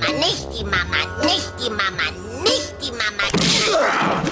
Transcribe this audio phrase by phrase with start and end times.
[0.00, 4.22] Mama, nicht die Mama, nicht die Mama, nicht die Mama.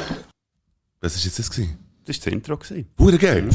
[1.00, 1.50] Was war jetzt das?
[1.50, 1.79] Gewesen?
[2.06, 2.56] Das war das Intro.
[2.59, 2.87] gewesen.
[2.98, 3.48] Hure geil.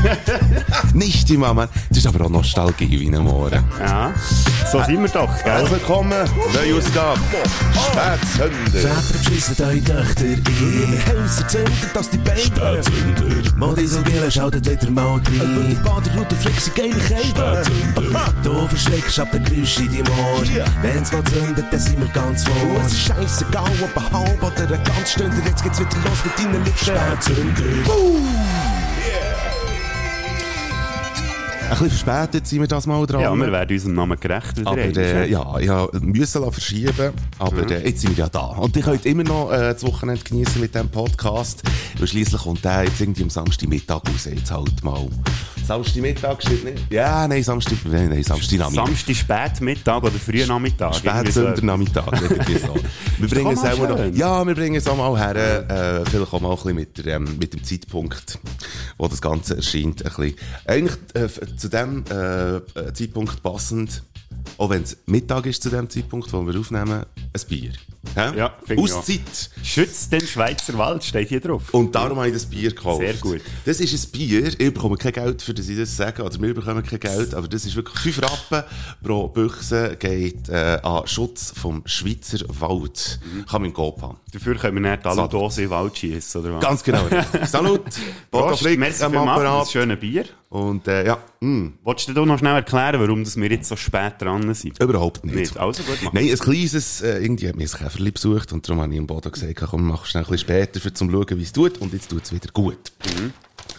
[0.94, 1.68] Nicht die Mama.
[1.90, 3.62] Das ist aber auch Nostalgie wie ein Morgen.
[3.78, 4.14] Ja,
[4.70, 5.70] so sind wir doch, gell?
[5.70, 6.24] Willkommen,
[6.54, 7.18] neue Ausgabe.
[7.90, 8.70] Spätsünder.
[8.70, 12.80] Väter beschissen eure Töchter in ihre Häuser, zündet dass die Beine
[13.56, 15.20] Modisogele schaltet wieder mal rein.
[15.70, 17.62] Die Baderroute sie geile Kälte.
[18.44, 20.42] Du verschreckst ab der Geräusche in deinem Ohr.
[20.82, 22.54] Wenn's mal zündet, dann sind wir ganz vor.
[22.86, 25.36] Es ist scheissegal, ob ein halb oder ein ganz Stunde.
[25.44, 26.78] Jetzt geht's wieder los mit deinen Lippen.
[26.78, 27.62] Spätzünder.
[27.62, 28.69] Ein
[31.70, 33.20] bisschen verspätet sind wir das mal dran.
[33.20, 34.64] Ja, wir werden unserem Namen gerecht.
[34.64, 38.46] Aber äh, ja, ich musste lassen verschieben, aber äh, jetzt sind wir ja da.
[38.46, 41.62] Und ihr könnt immer noch äh, das Wochenende genießen mit diesem Podcast.
[41.98, 44.24] Weil schliesslich kommt der jetzt irgendwie am Samstagmittag raus.
[44.24, 45.06] Jetzt halt mal.
[45.70, 46.92] Samstagmittag steht nicht?
[46.92, 48.86] Ja, nein, Samstag, nein, nein, Samstagnachmittag.
[48.86, 50.96] Samstag Spätmittag oder früher Nachmittag.
[51.04, 51.40] irgendwie so.
[51.42, 52.74] Spätsündernachmittag, irgendwie so.
[53.18, 56.32] Wir bringen es mal auch noch, ja, wir bringen es auch mal her, äh, vielleicht
[56.34, 58.40] auch mal ein bisschen mit, der, ähm, mit dem Zeitpunkt,
[58.98, 60.34] wo das Ganze erscheint, ein bisschen.
[60.64, 64.02] Eigentlich, äh, zu dem, äh, äh, Zeitpunkt passend,
[64.58, 67.70] auch wenn es Mittag ist zu dem Zeitpunkt, wo wir aufnehmen, ein Bier.
[68.14, 68.36] Hä?
[68.36, 68.54] Ja.
[68.76, 69.50] Auszeit.
[69.62, 71.72] Schützt den Schweizer Wald, steht hier drauf.
[71.72, 73.00] Und darum habe ich das Bier gekauft.
[73.02, 73.40] Sehr gut.
[73.64, 74.46] Das ist ein Bier.
[74.48, 76.22] Ich bekomme kein Geld, für das ich das sage.
[76.22, 77.34] Oder wir bekommen kein Geld.
[77.34, 78.64] Aber das ist wirklich 5 Rappen
[79.02, 83.20] pro Büchse geht äh, an Schutz vom Schweizer Wald.
[83.48, 84.16] Kann man Coop haben.
[84.32, 86.62] Dafür können wir nicht alle Dosen in den Wald schiessen, oder was?
[86.64, 87.02] Ganz genau.
[87.46, 87.82] Salut.
[88.30, 89.70] Prost, merci am für das Apparat.
[89.70, 90.24] schöne Bier.
[90.48, 94.14] Und äh, ja, mh, Wolltest du dir noch schnell erklären, warum wir jetzt so spät
[94.18, 94.80] dran sind?
[94.82, 95.36] überhaupt nicht.
[95.36, 95.56] Nicht.
[95.56, 96.12] Also gut, mach.
[96.12, 99.06] Nein, ein kleines, äh, irgendwie hat mir ein Käferli besucht und darum habe ich im
[99.06, 101.92] Boden gesagt, komm, mach schnell ein bisschen später, für zum schauen, wie es tut und
[101.92, 102.92] jetzt tut es wieder gut.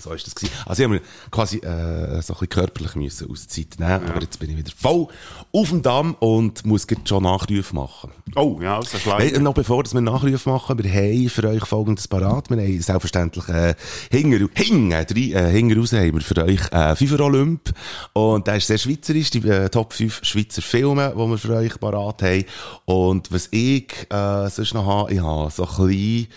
[0.01, 0.53] So ist das gewesen.
[0.65, 4.49] Also ich habe quasi äh, so ein bisschen körperlich müssen Auszeit nehmen, aber jetzt bin
[4.49, 5.07] ich wieder voll
[5.51, 8.11] auf dem Damm und muss jetzt schon Nachrufe machen.
[8.35, 9.19] Oh, ja, also schlau.
[9.19, 12.49] Nein, noch bevor dass wir Nachrufe machen, wir haben für euch folgendes parat.
[12.49, 13.75] Wir haben selbstverständlich äh,
[14.09, 17.71] hinger, hinger, drei, äh, hinger raus haben wir für euch äh, FIFA Olymp
[18.13, 21.79] und der ist sehr schweizerisch, die äh, Top 5 Schweizer Filme, die wir für euch
[21.79, 22.45] parat haben.
[22.85, 26.27] Und was ich äh, sonst noch habe, ich habe so ein bisschen,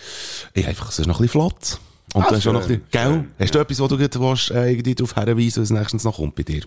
[0.53, 1.79] ich habe einfach sonst noch ein bisschen flott.
[2.15, 3.25] Und Ah, du hast auch noch bisschen, gell?
[3.37, 6.33] Hast du etwas, wo du gerade willst, äh, irgendwie darauf hinweisen, was nächstens noch kommt
[6.35, 6.61] bei dir?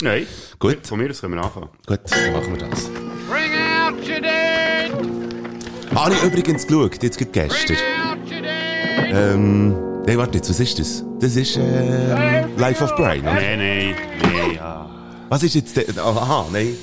[0.00, 0.26] Nein.
[0.58, 0.78] Gut.
[0.86, 1.68] Von mir aus können wir anfangen.
[1.86, 2.84] Gut, dann machen wir das.
[3.28, 5.94] Bring out your dead!
[5.94, 7.76] Habe ich übrigens geschaut, jetzt gerade gestern.
[7.76, 9.14] Out your!
[9.14, 9.74] Ähm,
[10.06, 11.04] nein, warte jetzt, was ist das?
[11.20, 13.34] Das ist, ähm, Life of Brian, oder?
[13.34, 14.88] Nein, nein, nein, ja.
[15.28, 16.74] Was ist jetzt der, aha, nein.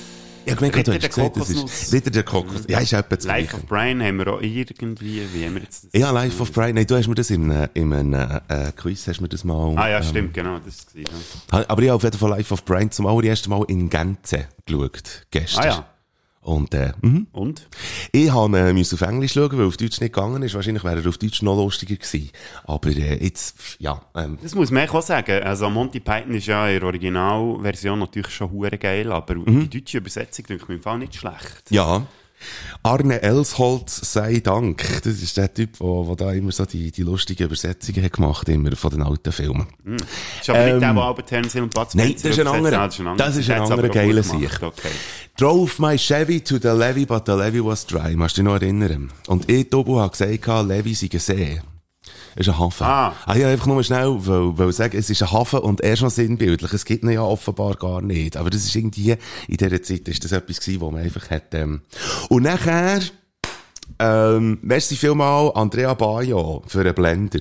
[0.49, 2.63] Ich hab gemerkt, du Wieder hast gesagt, das ist, wieder der Kokos.
[2.67, 5.85] Ja, ist etwa das Life of Brian haben wir auch irgendwie, wie haben wir jetzt
[5.85, 5.91] das?
[5.93, 9.07] Ja, Life of Brian, nein, du hast mir das in einem, in einem, äh, Quiz,
[9.07, 10.87] hast mir das mal, Ah ja, ähm, stimmt, genau, das es.
[10.95, 11.65] Ja.
[11.67, 15.27] Aber ich habe auf jeden Fall Life of Brian zum allerersten Mal in Gänze geschaut,
[15.29, 15.63] gestern.
[15.63, 15.85] Ah ja.
[16.41, 17.27] Und, äh, mhm.
[17.31, 17.67] Und?
[18.11, 20.55] Ich habe, äh, auf Englisch schauen, weil auf Deutsch nicht gegangen ist.
[20.55, 22.29] Wahrscheinlich wäre er auf Deutsch noch lustiger gewesen.
[22.63, 25.43] Aber, äh, jetzt, ja, ähm, Das muss man auch sagen.
[25.43, 29.69] Also Monty Python ist ja in der Originalversion natürlich schon hure geil, aber Mhm.
[29.69, 31.63] die deutsche Übersetzung denke ich mir im Fall nicht schlecht.
[31.69, 32.05] Ja.
[32.83, 34.83] Arne Elsholz sei Dank.
[35.03, 38.75] Das ist der Typ, der, da immer so die, die lustigen Übersetzungen hat gemacht, immer
[38.75, 39.67] von den alten Filmen.
[40.39, 42.87] Ist aber Ähm, nicht der, der Albert Hill und Bud Nein, das ist ein anderer.
[42.87, 43.27] Das ist ein anderer.
[43.27, 44.61] Das ist ein anderer geiler Sieg.
[44.61, 44.89] Okay.
[45.37, 48.15] Drove my Chevy to the levee, but the levee was dry.
[48.15, 49.11] Musst du dich noch erinnern?
[49.27, 51.61] Und ich, Tobu, habe gesagt, Levee sei ein See.
[52.35, 52.85] Es ist ein Hafen.
[52.85, 53.13] Ah.
[53.25, 56.09] Ah, wollte einfach nur schnell weil, weil sagen, es ist ein Hafen und er schon
[56.09, 56.73] sinnbildlich.
[56.73, 58.37] Es gibt ihn ja offenbar gar nicht.
[58.37, 59.15] Aber das ist irgendwie,
[59.47, 61.81] in dieser Zeit ist das etwas gewesen, wo man einfach hat, ähm.
[62.29, 63.01] Und nachher,
[63.97, 67.39] ähm, merci vielmal Andrea Bayo für einen Blender.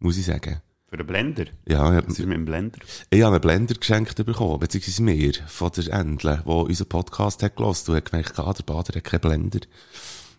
[0.00, 0.60] Muss ich sagen.
[0.88, 1.44] Für den Blender.
[1.68, 2.80] Ja, ich Was ist mit dem Blender?
[3.10, 7.54] ich habe einen Blender geschenkt bekommen, beziehungsweise mir, von der Endle, die unseren Podcast hat
[7.54, 9.60] gehört und hat gemerkt, ah, der Bader hat keinen Blender.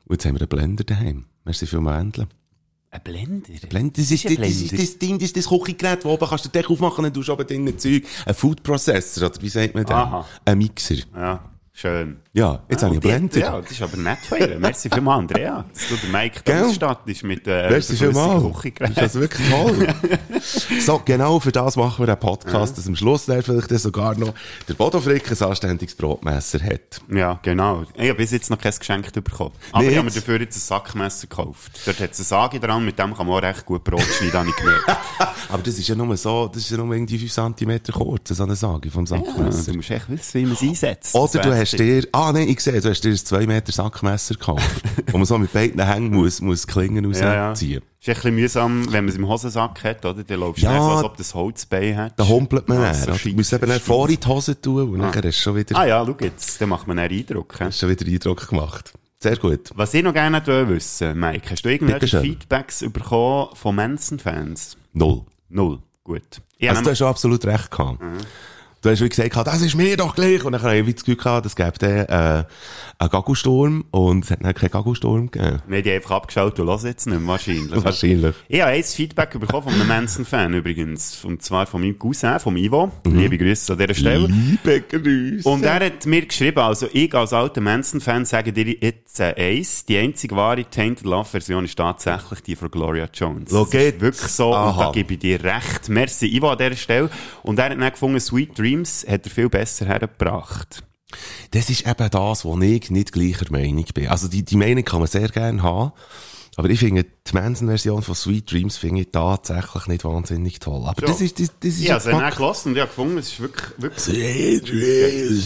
[0.05, 1.25] Und jetzt haben wir einen Blender daheim.
[1.45, 2.27] Merci vielmals, Endle.
[2.93, 3.53] Ein Blender?
[3.69, 6.27] Blender, das ist, ein das, das ist das Ding, das ist das Küchengerät, wo oben
[6.27, 8.03] kannst du den Deckel aufmachen und du hast oben drinnen Zeug.
[8.25, 9.95] Ein Food Processor, oder wie sagt man das?
[9.95, 10.27] Aha.
[10.43, 10.97] Ein Mixer.
[11.15, 12.17] Ja, schön.
[12.33, 13.37] Ja, jetzt habe ich Blender.
[13.39, 14.57] Ja, das ist aber nett von ihr.
[14.57, 15.65] Merci vielmals, Andrea.
[15.73, 18.43] Dass du den Mike da ausstattest mit äh, Merci vielmals.
[18.79, 19.87] Das ist also wirklich toll.
[20.79, 24.33] so, genau für das machen wir einen Podcast, dass am Schluss dann vielleicht sogar noch
[24.65, 27.01] der Bodo Frick ein anständiges Brotmesser hat.
[27.13, 27.83] Ja, genau.
[27.95, 29.51] Ich habe bis jetzt noch kein Geschenk bekommen.
[29.73, 29.91] Aber Nicht?
[29.91, 31.81] ich habe mir dafür jetzt ein Sackmesser gekauft.
[31.85, 34.33] Dort hat es eine Sage dran, mit dem kann man auch recht gut Brot schneiden,
[34.39, 34.87] habe ich gemerkt.
[35.49, 38.43] Aber das ist ja nur so, das ist ja nur irgendwie 5 cm kurz, so
[38.43, 39.71] eine Sage vom Ja, Sackmesser.
[39.71, 41.13] du musst echt wissen, wie man es einsetzt.
[41.13, 43.71] Oder Das du hast dir, ah nein, ich sehe, du hast dir ein 2 Meter
[43.71, 44.81] Sackmesser gekauft,
[45.11, 47.49] wo man so mit beiden Hängen muss, muss Klingen Ja, ja.
[47.49, 47.81] rausziehen.
[47.99, 50.23] Ist ein bisschen mühsam, wenn man es im Hosensack hat, oder?
[50.23, 50.73] Dann läufst du Ja.
[50.73, 50.81] ja.
[50.81, 52.19] so, als ob du das Holzbein hat.
[52.19, 53.15] Da humpelt man Ah, dann.
[53.17, 53.29] so?
[53.29, 55.77] Du musst eben dann vor in die Hose tun und nachher hast du schon wieder,
[55.77, 57.59] Ah ja, schau jetzt, dann macht man einen Eindruck.
[57.59, 58.93] hast schon wieder Eindruck gemacht.
[59.19, 59.69] Sehr gut.
[59.75, 62.21] Was ich noch gerne wissen Mike, hast du irgendwelche.
[62.21, 64.77] Feedbacks bekommen von Manson-Fans?
[64.93, 65.21] Null.
[65.49, 65.79] Null.
[66.03, 66.41] Gut.
[66.57, 67.99] Ich Also du hast schon absolut recht gehabt.
[68.81, 70.43] Du hast wie gesagt, das ist mir doch gleich.
[70.43, 72.43] Und dann habe ich wie das Gefühl gehabt, es gäbe dann, äh,
[72.97, 75.61] einen Gagelsturm und es hat dann keinen Gagelsturm gegeben.
[75.69, 77.71] Die haben einfach abgeschaut und hören jetzt nicht mehr, wahrscheinlich.
[77.83, 78.35] Wahrscheinlich.
[78.47, 81.23] Ich habe ein Feedback bekommen von einem Manson-Fan übrigens.
[81.23, 82.91] Und zwar von meinem Cousin, vom Ivo.
[83.05, 84.27] Liebe Grüße an dieser Stelle.
[84.27, 85.47] Liebe Grüße.
[85.47, 89.85] Und er hat mir geschrieben, also ich als alter Manson-Fan sage dir jetzt äh, eins,
[89.85, 93.51] die einzige wahre Tainted Love-Version ist tatsächlich die von Gloria Jones.
[93.51, 94.01] Jetzt.
[94.01, 94.85] wirklich so, und Aha.
[94.85, 95.87] da gebe ich dir recht.
[95.89, 97.09] Merci Ivo an dieser Stelle.
[97.43, 100.83] Und er hat dann gefunden, Sweet Dreams hat er viel besser hergebracht.
[101.51, 104.07] Das ist eben das, wo ich nicht gleicher Meinung bin.
[104.07, 105.91] Also die, die Meinung kann man sehr gerne haben.
[106.57, 110.83] Aber ich finde, die Manson-Version von Sweet Dreams finde ich tatsächlich nicht wahnsinnig toll.
[110.85, 111.07] Aber So.
[111.07, 112.35] das ist, das, das ist Ich habe es dann Geschmack.
[112.35, 115.45] gelassen und ich habe gefunden, es ist wirklich, wirklich Sweet Dreams.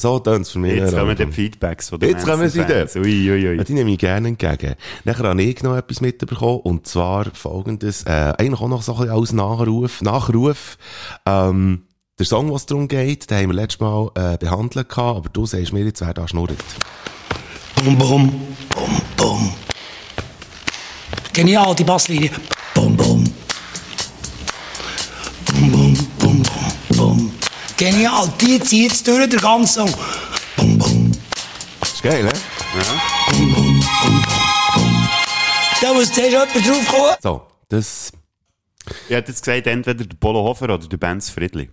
[0.00, 0.76] So tönt es für mich.
[0.76, 1.16] Jetzt kommen auch.
[1.16, 2.96] die Feedbacks von den Jetzt kommen sie Manson-Fans.
[2.96, 3.56] Ui, ui, ui.
[3.56, 4.74] Ja, die nehme ich gerne entgegen.
[5.04, 8.98] Nachher habe ich noch etwas mitbekommen, und zwar folgendes, äh, eigentlich auch noch so ein
[9.02, 10.78] bisschen als Nachruf, Nachruf,
[11.26, 11.82] ähm,
[12.18, 15.46] der Song, was darum geht, den haben wir letztes Mal, äh, behandelt gehabt, aber du
[15.46, 16.52] sagst mir jetzt, wer da schnurrt.
[17.84, 18.30] Bum, bum,
[18.68, 19.52] bum, bum.
[21.32, 22.30] Genial, die Basslinie.
[22.74, 23.24] Bum, bum.
[25.46, 27.32] Bum, bum, bum, bum, bum.
[27.76, 29.94] Genial, die zieht jetzt durch den ganzen Song.
[30.56, 31.12] Bum, bum,
[31.82, 32.32] Ist geil, ne?
[33.30, 34.24] bum, bum, bum,
[34.74, 35.08] bum.
[35.80, 37.16] Da muss zuerst jemand draufkommen.
[37.20, 38.12] So, das,
[39.08, 41.68] Ich hätte jetzt gesagt, entweder der Polo Hofer oder der Benz Friedli.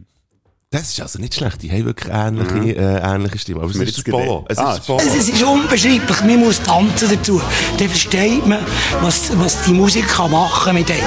[0.72, 4.06] Das ist also nicht schlecht, die haben wirklich ähnliche, äh, ähnliche Stimmen, aber es ist
[4.06, 4.46] Polo.
[4.48, 5.00] Es Ah, ist Polo.
[5.00, 7.42] Es ist unbeschreiblich, man muss tanzen dazu.
[7.80, 8.60] Dann versteht man,
[9.02, 11.02] was, was die Musik kann machen mit einem.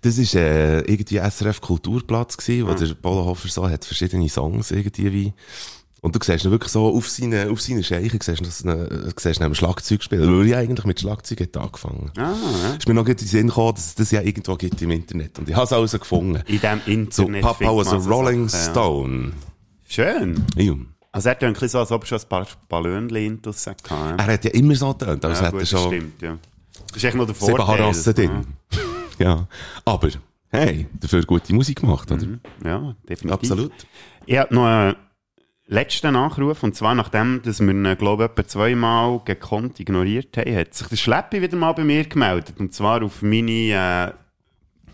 [0.00, 4.70] Das ist äh, irgendwie SRF Kulturplatz gewesen, wo der Polo Hofer so hat verschiedene Songs
[4.70, 5.32] irgendwie wie
[6.02, 9.44] und du siehst ihn wirklich so auf seine, auf seine Scheichen, siehst du, siehst ihn
[9.44, 10.36] am Schlagzeug spielen.
[10.36, 12.10] Weil ich eigentlich mit Schlagzeug hat angefangen.
[12.16, 12.34] Ah,
[12.64, 12.74] ja.
[12.74, 15.38] Ist mir noch in den Sinn gekommen, dass es das ja irgendwo gibt im Internet.
[15.38, 16.42] Und ich habe es also gefunden.
[16.48, 17.42] In diesem So, Internet.
[17.42, 18.70] Papa findet was a so Rolling Sachen, ja.
[18.72, 19.32] Stone.
[19.88, 20.44] Schön.
[20.56, 20.74] Ja.
[21.12, 23.64] Also er bisschen so, als ob er schon ein paar Ballonchen intus.
[23.64, 23.74] Ja,
[24.16, 26.38] Er hat ja immer so getönt, als ja, hätte er das schon stimmt, ja.
[26.88, 27.78] Das ist echt noch der sieben Vorteil.
[27.78, 28.46] Harassen drin.
[29.18, 29.46] Ja.
[29.84, 30.08] Aber,
[30.48, 32.26] hey, dafür gute Musik gemacht, oder?
[32.64, 33.30] Ja, definitiv.
[33.30, 33.72] Absolut.
[34.26, 34.96] Ich habe noch einen
[35.66, 40.56] letzten Nachruf, und zwar nachdem, dass wir ihn, glaube ich, etwa zweimal gekonnt ignoriert haben,
[40.56, 42.56] hat sich der Schleppi wieder mal bei mir gemeldet.
[42.58, 44.12] Und zwar auf meine äh,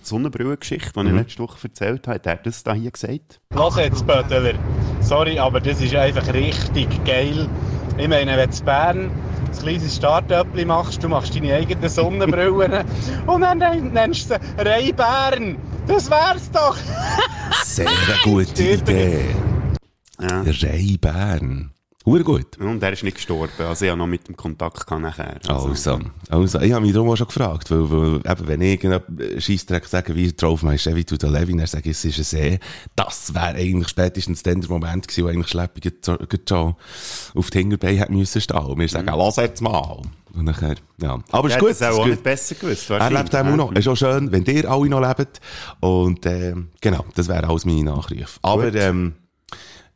[0.03, 2.17] Sonnenbrille-Geschichte, die ich letzte Woche erzählt habe.
[2.17, 3.41] Hat er das da hier gesagt?
[3.55, 4.55] Los jetzt, Böttler.
[5.01, 7.49] Sorry, aber das ist einfach richtig geil.
[7.97, 12.85] Ich meine, wenn du in Bern ein kleines Start-up machst, du machst deine eigenen Sonnenbrillen
[13.27, 15.57] und dann nennst du sie Ray-Bern.
[15.87, 16.77] Das wär's doch.
[17.65, 17.89] Sehr
[18.23, 19.25] gute Idee.
[20.21, 20.43] Ja.
[20.43, 21.73] Ray Bern.
[22.09, 22.57] Hure gut.
[22.59, 23.53] Und er ist nicht gestorben.
[23.59, 25.39] Also ich habe noch mit dem Kontakt gehabt nachher.
[25.47, 25.99] Also,
[26.31, 29.85] also, ich habe mich darum auch schon gefragt, weil, weil eben, wenn ich irgendeinen Scheissdreck
[29.85, 32.61] sage, wie drauf mein Chevy to the dann sage ich, es ist ein See,
[32.97, 35.93] das wäre eigentlich spätestens dann der Moment gewesen, wo eigentlich Schleppi
[36.49, 36.77] schon
[37.35, 38.57] auf die Hinterbeine hätte müssen stehen.
[38.57, 40.01] Und wir sagen, lass jetzt mal.
[40.35, 41.19] Und nachher, ja.
[41.31, 41.71] Aber Er ist gut.
[41.71, 42.11] das auch, ist auch gut.
[42.13, 42.89] nicht besser gewusst.
[42.91, 43.73] Er lebt auch noch.
[43.73, 45.41] Ist auch schön, wenn ihr alle noch lebt.
[45.81, 48.39] Und, ähm, genau, das wäre alles meine Nachrufe.
[48.41, 49.15] Aber, ähm,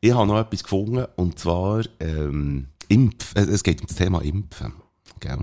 [0.03, 4.21] ich habe noch etwas gefunden, und zwar, ähm, Impf, äh, es geht um das Thema
[4.21, 4.75] Impfen.
[5.21, 5.39] Gell?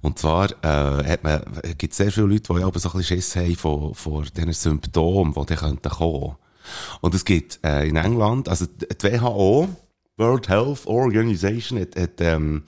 [0.00, 1.42] Und zwar, äh, hat man,
[1.78, 5.32] gibt sehr viele Leute, die aber so ein bisschen Schiss haben vor, vor diesen Symptomen,
[5.32, 6.34] die dann könnten kommen.
[7.00, 9.68] Und es gibt, äh, in England, also die WHO,
[10.16, 12.64] World Health Organization, hat, hat ähm,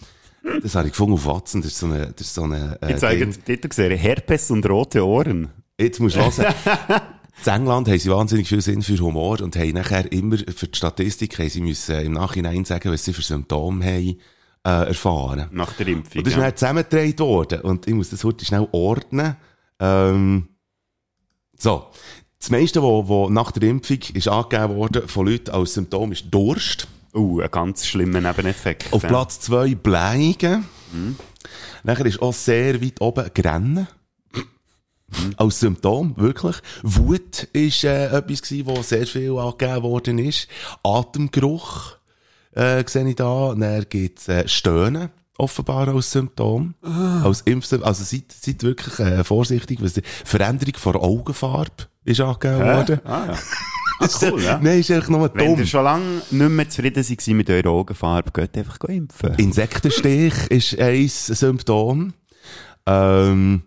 [0.62, 2.92] das habe ich gefunden auf Watson, das ist so eine, das ist so eine, äh,
[2.92, 3.96] Ich zeige den Titel gesehen.
[3.96, 5.48] Herpes und rote Ohren.
[5.80, 6.54] Jetzt musst du hören.
[7.44, 10.76] In England haben sie wahnsinnig viel Sinn für Humor und haben nachher immer für die
[10.76, 14.18] Statistik haben sie müssen im Nachhinein sagen, was sie für Symptome haben,
[14.64, 15.48] äh, erfahren.
[15.50, 16.18] Nach der Impfung.
[16.18, 16.44] Und das ist ja.
[16.44, 17.60] dann zusammengetragen worden.
[17.62, 19.36] Und ich muss das heute schnell ordnen.
[19.80, 20.48] Ähm,
[21.58, 21.86] so.
[22.38, 26.88] Das meiste, was nach der Impfung ist angegeben worden von Leuten als Symptom ist Durst.
[27.14, 28.92] Uh, ein ganz schlimmer Nebeneffekt.
[28.92, 29.08] Auf ja.
[29.08, 30.64] Platz zwei Blähungen.
[31.84, 33.86] Nachher ist auch sehr weit oben Grennen.
[35.36, 36.56] Als Symptom, wirklich.
[36.82, 40.48] Wut ist äh, etwas gewesen, wo sehr viel angegeben worden ist.
[40.82, 41.96] Atemgeruch,
[42.52, 43.54] äh, sehe ich da.
[43.54, 46.74] Dann gibt's äh, Stöhnen, offenbar als Symptom.
[46.82, 47.88] Als Impfsymptom.
[47.88, 49.82] Also seid, seid wirklich äh, vorsichtig.
[49.82, 53.00] Was die Veränderung von Augenfarbe ist angegeben worden.
[53.04, 53.26] Ah,
[54.00, 54.08] ja.
[54.30, 54.58] cool, ja.
[54.62, 55.58] Nein, ist einfach nur Wenn dumm.
[55.60, 59.34] ihr schon lange nicht mehr zufrieden seid mit eurer Augenfarbe, geht einfach impfen.
[59.36, 62.12] Insektenstich ist ein Symptom.
[62.86, 63.62] Ähm,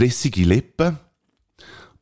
[0.00, 0.98] rissige Lippen.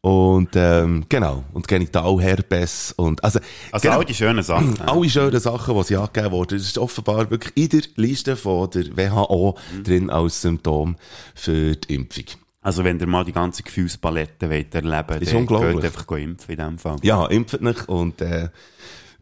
[0.02, 1.44] Und, ähm, genau.
[1.52, 2.92] Und Genitalherpes.
[2.96, 3.38] Und, also,
[3.70, 4.80] Also genau, all die schönen Sachen.
[4.86, 6.56] alle schönen Sachen, die sie angegeben wurden.
[6.58, 9.84] Das ist offenbar wirklich in der Liste von der WHO Mhm.
[9.84, 10.96] drin als Symptom
[11.34, 12.24] für die Impfung.
[12.62, 15.76] Also wenn ihr mal die ganze Gefühlspalette wollt erleben Ist dann unglaublich.
[15.76, 16.96] geht einfach impfen in dem Fall.
[17.02, 18.48] Ja, impft nicht und, äh,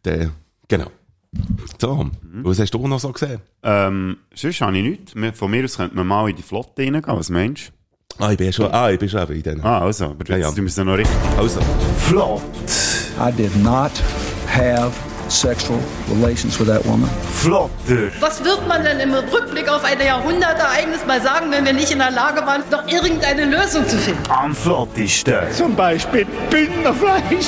[0.05, 0.31] der,
[0.69, 0.91] genau.
[1.81, 2.11] So, Mhm.
[2.45, 3.41] was hast du noch so gesehen?
[3.65, 4.85] Ähm, sonst habe ich
[5.15, 5.39] nichts.
[5.39, 7.05] Von mir aus könnte man mal in die Flotte reingehen.
[7.07, 7.73] Was meinst
[8.21, 9.65] Ah, ich bin schon, ah, ich bin schon in denen.
[9.65, 10.07] Ah, also.
[10.07, 10.49] Aber jetzt Ja, ja.
[10.49, 11.17] es noch richtig.
[11.37, 11.61] Also,
[12.01, 12.43] Flott.
[13.21, 13.93] I did not
[14.47, 14.93] have
[15.29, 15.79] sexual
[16.11, 17.09] relations with that woman.
[17.33, 18.11] Flotter.
[18.21, 21.99] Was wird man denn im Rückblick auf ein Jahrhundertereignis mal sagen, wenn wir nicht in
[21.99, 24.23] der Lage waren, noch irgendeine Lösung zu finden?
[24.31, 25.35] Am flottesten.
[25.53, 27.47] Zum Beispiel Bündnerfleisch.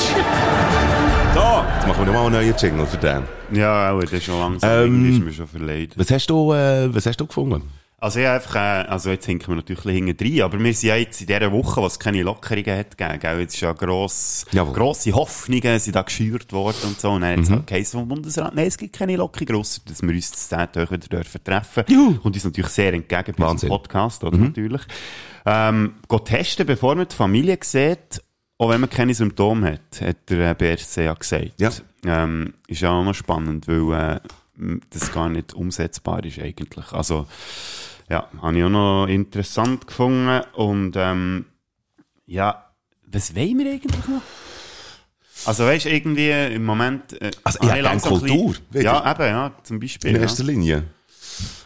[1.34, 3.22] so, jetzt machen wir nochmal einen neuen Jingle für den.
[3.52, 4.70] Ja, auch, das ist schon langsam.
[4.70, 5.98] Ähm, Irgendwie ist mir schon verleidet.
[5.98, 7.62] Was hast du, äh, was hast du gefunden?
[8.00, 10.75] Also, ich einfach, äh, also jetzt hinken wir natürlich ein bisschen hinten rein, aber wir
[10.75, 13.40] sind ja jetzt in dieser Woche, wo es keine Lockerungen hat gegeben, gell?
[13.40, 14.73] Jetzt ist ja gross, Jawohl.
[14.73, 17.11] grosse Hoffnungen sind da geschürt worden und so.
[17.11, 20.11] Und dann hat es geheißen vom Bundesrat, nein, es gibt keine Lockerungen, ausser dass wir
[20.11, 21.85] uns das 10 Tage wieder dürfen treffen.
[22.23, 23.71] Und uns natürlich sehr entgegen bei Wahnsinn.
[23.71, 24.38] unserem Podcast, oder?
[24.38, 24.83] Natürlich.
[25.45, 28.23] Ähm, geht testen, bevor man die Familie sieht,
[28.59, 31.52] auch wenn man keine Symptome hat, hat der äh, BRC ja gesagt.
[31.59, 31.71] Ja.
[32.04, 34.21] Ähm, ist ja auch noch spannend, weil äh,
[34.90, 36.92] das gar nicht umsetzbar ist eigentlich.
[36.92, 37.26] Also,
[38.08, 40.42] ja, habe ich auch noch interessant gefunden.
[40.54, 41.46] Und ähm,
[42.26, 42.66] ja,
[43.06, 44.22] was wollen wir eigentlich noch?
[45.46, 47.20] Also weißt du, irgendwie im Moment...
[47.20, 48.82] Äh, Also, ich habe gerne bisschen- Kultur, wieder.
[48.82, 50.10] Ja, eben, ja, zum Beispiel.
[50.10, 50.22] In Ja.
[50.22, 50.84] erster Linie.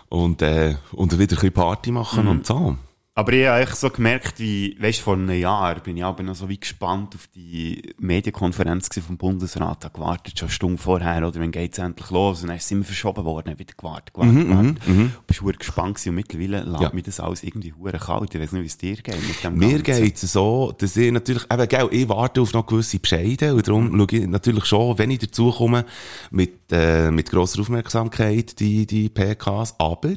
[0.08, 2.76] Und, äh, und wieder ein bisschen Party machen und so.
[3.16, 6.34] Aber ich habe eigentlich so gemerkt, wie, weißt vor einem Jahr bin ich aber noch
[6.34, 9.84] so wie gespannt auf die Medienkonferenz vom Bundesrat.
[9.84, 12.42] Habe gewartet, schon eine Stunde vorher, oder, wenn geht's endlich los?
[12.42, 14.76] Und dann ist es immer verschoben worden, habe wieder gewartet, gewartet, gewartet.
[14.80, 16.90] Ich bin verdammt gespannt gewesen und mittlerweile lässt Ja.
[16.92, 18.34] mich das alles irgendwie hure kalt.
[18.34, 21.44] Ich weiß nicht, wie es dir geht mit dem Mir geht's so, dass ich natürlich,
[21.52, 25.12] eben, gell, ich warte auf noch gewisse Bescheide und darum schaue ich natürlich schon, wenn
[25.12, 25.84] ich dazu komme,
[26.32, 30.14] mit, äh, mit grosser Aufmerksamkeit, die, die PKs, aber,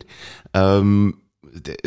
[0.56, 1.14] ähm,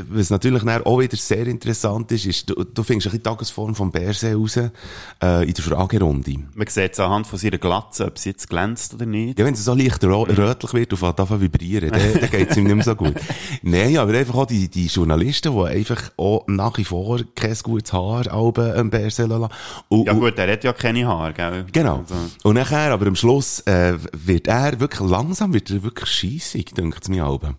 [0.08, 3.74] was natürlich auch wieder sehr interessant ist, ist, du, du findest ein bisschen die Tagesform
[3.74, 4.68] vom Bärsee raus, äh,
[5.46, 6.36] in der Fragerunde.
[6.54, 9.38] Man sieht es anhand von seiner Glatze, ob sie jetzt glänzt oder nicht.
[9.38, 12.76] Ja, wenn es so leicht rötlich wird und zu vibrieren, dann, dann geht's ihm nicht
[12.76, 13.14] mehr so gut.
[13.62, 17.92] Nein, aber einfach auch die, die Journalisten, die einfach auch nach wie vor kein gutes
[17.92, 19.48] Haar Alben am Bärsee lassen.
[19.88, 21.66] Und, Ja gut, er hat ja keine Haare, gell?
[21.72, 21.98] Genau.
[21.98, 22.14] Also,
[22.44, 27.02] Und nachher, aber am Schluss, äh, wird er wirklich, langsam wird er wirklich scheissig, denkt
[27.02, 27.56] es mir Alben.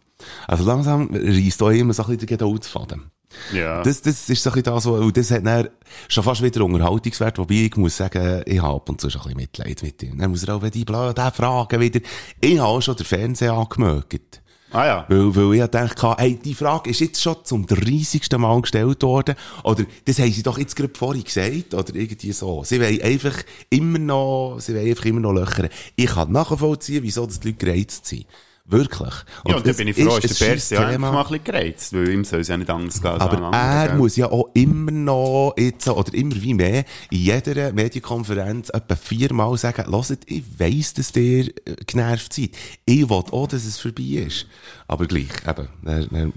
[0.48, 3.12] Also langsam reisst auch immer so ein bisschen der Geduldsfaden.
[3.54, 3.82] ja.
[3.84, 5.70] Das, das ist so ein bisschen das, und das hat dann
[6.08, 9.26] schon fast wieder Unterhaltungswert, wobei ich muss sagen, ich habe ab und zu schon ein
[9.26, 10.18] bisschen Mitleid mit ihm.
[10.18, 12.00] Dann muss er auch die blöden Fragen wieder,
[12.40, 14.42] ich habe auch schon den Fernseher angemögt.
[14.72, 15.06] ah ja.
[15.10, 18.30] Weil, weil ich dachte, hey, die Frage ist jetzt schon zum 30.
[18.38, 19.36] Mal gestellt worden.
[19.64, 21.74] Oder, das haben sie doch jetzt gerade vorhin gesagt.
[21.74, 22.64] Oder irgendwie so.
[22.64, 23.36] Sie wollen einfach
[23.70, 25.70] immer noch, sie wollen einfach immer noch löchern.
[25.96, 28.26] Ich kann nachvollziehen, wieso das die Leute gereizt sind.
[28.66, 29.14] Wirklich.
[29.48, 31.44] Ja, und da es bin ich froh, ist, der Perse ja endlich mal ein bisschen
[31.44, 33.98] gereizt, weil ihm soll es ja nicht Angst allen aber er gell?
[33.98, 39.58] muss ja auch immer noch jetzt, oder immer wie mehr, in jeder Medienkonferenz etwa viermal
[39.58, 42.52] sagen, hört, ich weiss, dass ihr äh, genervt seid.
[42.86, 44.48] Ich will auch, dass es vorbei ist.
[44.88, 46.34] Aber gleich, eben, dann, dann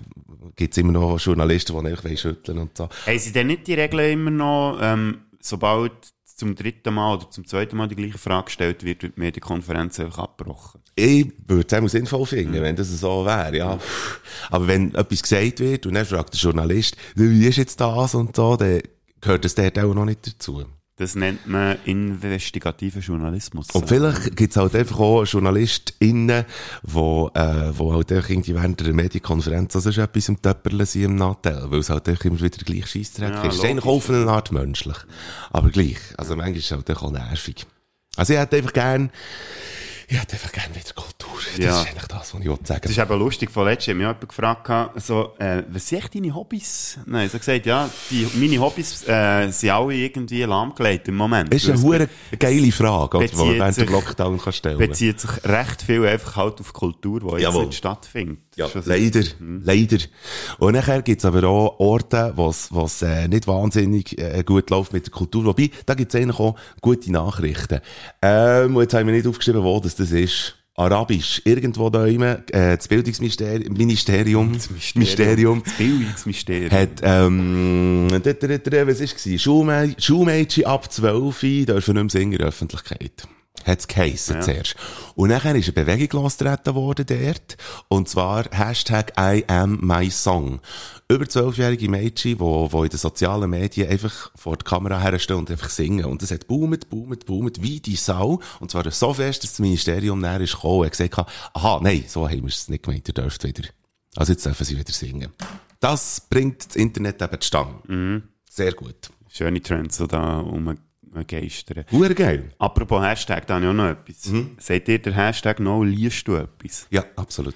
[0.56, 2.88] gibt's immer noch Journalisten, die einfach schütteln und so.
[3.06, 5.92] Haben Sie denn nicht die Regeln immer noch, ähm, sobald
[6.24, 10.00] zum dritten Mal oder zum zweiten Mal die gleiche Frage gestellt wird, wird die Medienkonferenz
[10.00, 10.80] einfach abgebrochen?
[10.96, 13.78] Ich würde es auch sinnvoll finden, wenn das so wäre, ja.
[14.50, 18.36] Aber wenn etwas gesagt wird und dann fragt der Journalist, wie ist jetzt das und
[18.36, 18.80] so, dann
[19.20, 20.64] gehört das dort auch noch nicht dazu.
[20.96, 23.68] Das nennt man investigativen Journalismus.
[23.72, 26.44] Und vielleicht gibt's halt einfach auch JournalistInnen,
[26.84, 31.04] wo, äh, wo halt einfach irgendwie während der Medienkonferenz also schon etwas im Töpperle sind
[31.04, 33.54] im Nattel, weil es halt einfach immer wieder gleich Scheissdreck Ja, ist.
[33.54, 34.96] Es ist eigentlich auch auf eine Art menschlich.
[35.50, 35.98] Aber gleich.
[36.16, 37.66] Also manchmal ist es halt auch nervig.
[38.14, 39.10] Also ich hätte einfach gern,
[40.08, 41.30] ich hätte einfach gern wieder Kultur.
[41.56, 41.80] Das Ja.
[41.82, 42.80] ist eigentlich das, was ich wollte sagen.
[42.82, 46.34] Das ist eben lustig, von letztem mich jemand gefragt, so, äh, was sind echt deine
[46.34, 46.98] Hobbys?
[47.06, 51.52] Nein, so gesagt, ja, die, meine Hobbys, äh, sind alle irgendwie lahmgelegt im Moment.
[51.52, 52.08] Das ist eine hure
[52.38, 56.60] geile Frage, die man während dem Lockdown kann stellen bezieht sich recht viel einfach halt
[56.60, 57.66] auf Kultur, die jetzt Jawohl.
[57.66, 58.38] nicht stattfindet.
[58.56, 59.62] Ja, Das leider, Mhm.
[59.64, 59.98] leider.
[60.58, 65.06] Und nachher gibt's aber auch Orte, wo's, wo's, äh, nicht wahnsinnig äh, gut läuft mit
[65.06, 65.44] der Kultur.
[65.44, 67.80] Wobei, da gibt's eigentlich auch gute Nachrichten.
[68.22, 70.56] Ähm, und jetzt haben wir nicht aufgeschrieben, wo das, das ist.
[70.76, 74.58] Arabisch, irgendwo da immer, äh, das Bildungsministerium, Ministerium,
[74.96, 76.70] Ministerium, Das Bildungsmysterium.
[76.72, 79.40] hat, ähm, was ist?
[79.40, 83.28] Schulme Schulmädchen ab 12 dürfen nicht mehr singen in der Öffentlichkeit.
[83.64, 84.40] Hat's geheissen Ja.
[84.42, 84.74] zuerst.
[85.14, 87.56] Und nachher ist eine Bewegung losgetreten worden dort.
[87.88, 90.60] Und zwar Hashtag I am my song.
[91.08, 95.50] Über zwölfjährige Mädchen, die, die in den sozialen Medien einfach vor die Kamera herstehen und
[95.50, 96.04] einfach singen.
[96.06, 98.40] Und das hat boomet, boomet, boomet, wie die Sau.
[98.60, 102.04] Und zwar so fest, dass das Ministerium näher ist gekommen und hat gesagt, aha, nein,
[102.08, 103.64] so haben wir es nicht gemeint, ihr dürft wieder.
[104.16, 105.32] Also jetzt dürfen sie wieder singen.
[105.80, 108.22] Das bringt das Internet eben zustande.
[108.50, 109.10] Sehr gut.
[109.28, 110.40] Schöne Trends, die da
[111.14, 111.84] rumgeistern.
[111.90, 112.50] Hure geil.
[112.58, 114.32] Apropos Hashtag, da habe ich auch noch etwas.
[114.58, 117.54] Seht ihr der Hashtag «No, liest du etwas?» Ja, absolut.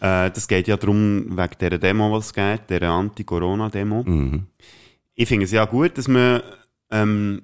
[0.00, 4.04] Äh, das geht ja darum, wegen dieser Demo, was es geht, dieser Anti-Corona-Demo.
[5.14, 6.42] Ich finde es ja gut, dass man
[6.90, 7.42] ähm,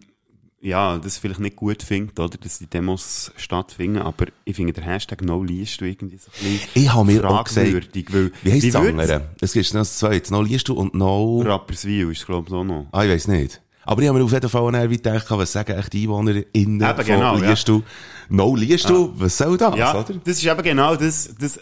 [0.65, 4.85] ja, das vielleicht nicht gut findet, oder, dass die Demos stattfinden, aber ich finde den
[4.85, 7.71] Hashtag «No liest du» irgendwie so ein bisschen Ich habe mir auch gesagt,
[8.13, 9.31] weil wie heisst das andere?
[9.43, 10.33] Es gibt noch zweite.
[10.33, 11.43] No liest du und no...
[11.43, 12.87] Rapperswil ist glaube ich auch noch.
[12.93, 13.61] Ah, ich weiss nicht.
[13.87, 16.47] Aber ich habe mir auf jeden Fall auch nachher gedacht, was sagen echt die EinwohnerInnen
[16.55, 17.51] Eben, von genau, ja.
[17.51, 17.83] liest du?
[18.31, 19.13] No liest du?
[19.17, 20.15] Was soll das, Ja, oder?
[20.25, 21.61] das ist eben genau das, das, äh,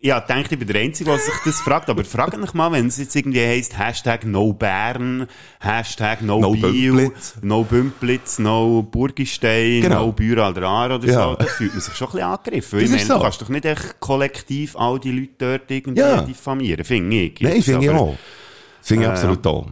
[0.00, 2.86] ja, denke, ich bin der Einzige, der sich das fragt, aber fragt euch mal, wenn
[2.86, 5.26] es jetzt irgendwie heisst, Hashtag No Bern,
[5.58, 7.34] Hashtag No, No Biel, Bümplitz.
[7.42, 10.06] No Bümplitz, No Burgistein, Genau.
[10.06, 11.30] No Büral der Aar oder Ja.
[11.30, 12.78] so, da fühlt man sich schon ein bisschen angegriffen.
[12.80, 13.14] Das ich ist meine, so.
[13.14, 16.20] du kannst doch nicht echt kollektiv all die Leute dort irgendwie Ja.
[16.22, 17.40] diffamieren, finde ich.
[17.40, 18.16] Nein, finde ich auch.
[18.82, 19.66] Finde ich Äh, absolut auch.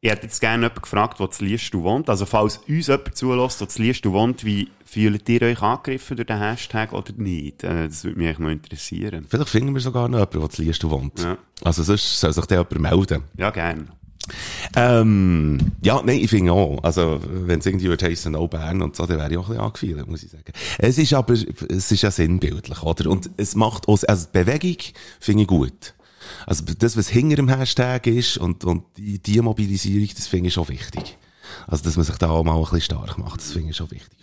[0.00, 2.08] Ich hätte jetzt gerne jemanden gefragt, der das Liest du wohnt.
[2.08, 6.16] Also, falls uns jemand zulässt, der das Liest du wohnt, wie fühlt ihr euch angegriffen
[6.16, 7.64] durch den Hashtag oder nicht?
[7.64, 9.26] Äh, Das würde mich eigentlich mal interessieren.
[9.28, 11.18] Vielleicht finden wir sogar noch jemanden, der das liest du wohnt.
[11.20, 11.36] Ja.
[11.64, 13.24] Also sonst soll sich der jemand melden.
[13.36, 13.86] Ja, gerne.
[14.76, 16.78] Ähm, ja, nein, ich finde auch.
[16.84, 19.54] Also, wenn es irgendwie würde heissen, No Bern und so, dann wäre ich auch ein
[19.54, 20.44] bisschen angefühlt, muss ich sagen.
[20.78, 23.10] Es ist aber, es ist ja sinnbildlich, oder?
[23.10, 24.76] Und es macht auch, also die Bewegung
[25.18, 25.94] finde ich gut.
[26.48, 30.54] Also das, was hinter dem Hashtag ist und, und die, die Mobilisierung, das finde ich
[30.54, 31.18] schon wichtig.
[31.66, 33.90] Also, dass man sich da auch mal ein bisschen stark macht, das finde ich schon
[33.90, 34.18] wichtig.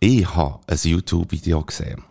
[0.00, 2.02] Ich habe ein YouTube-Video gesehen.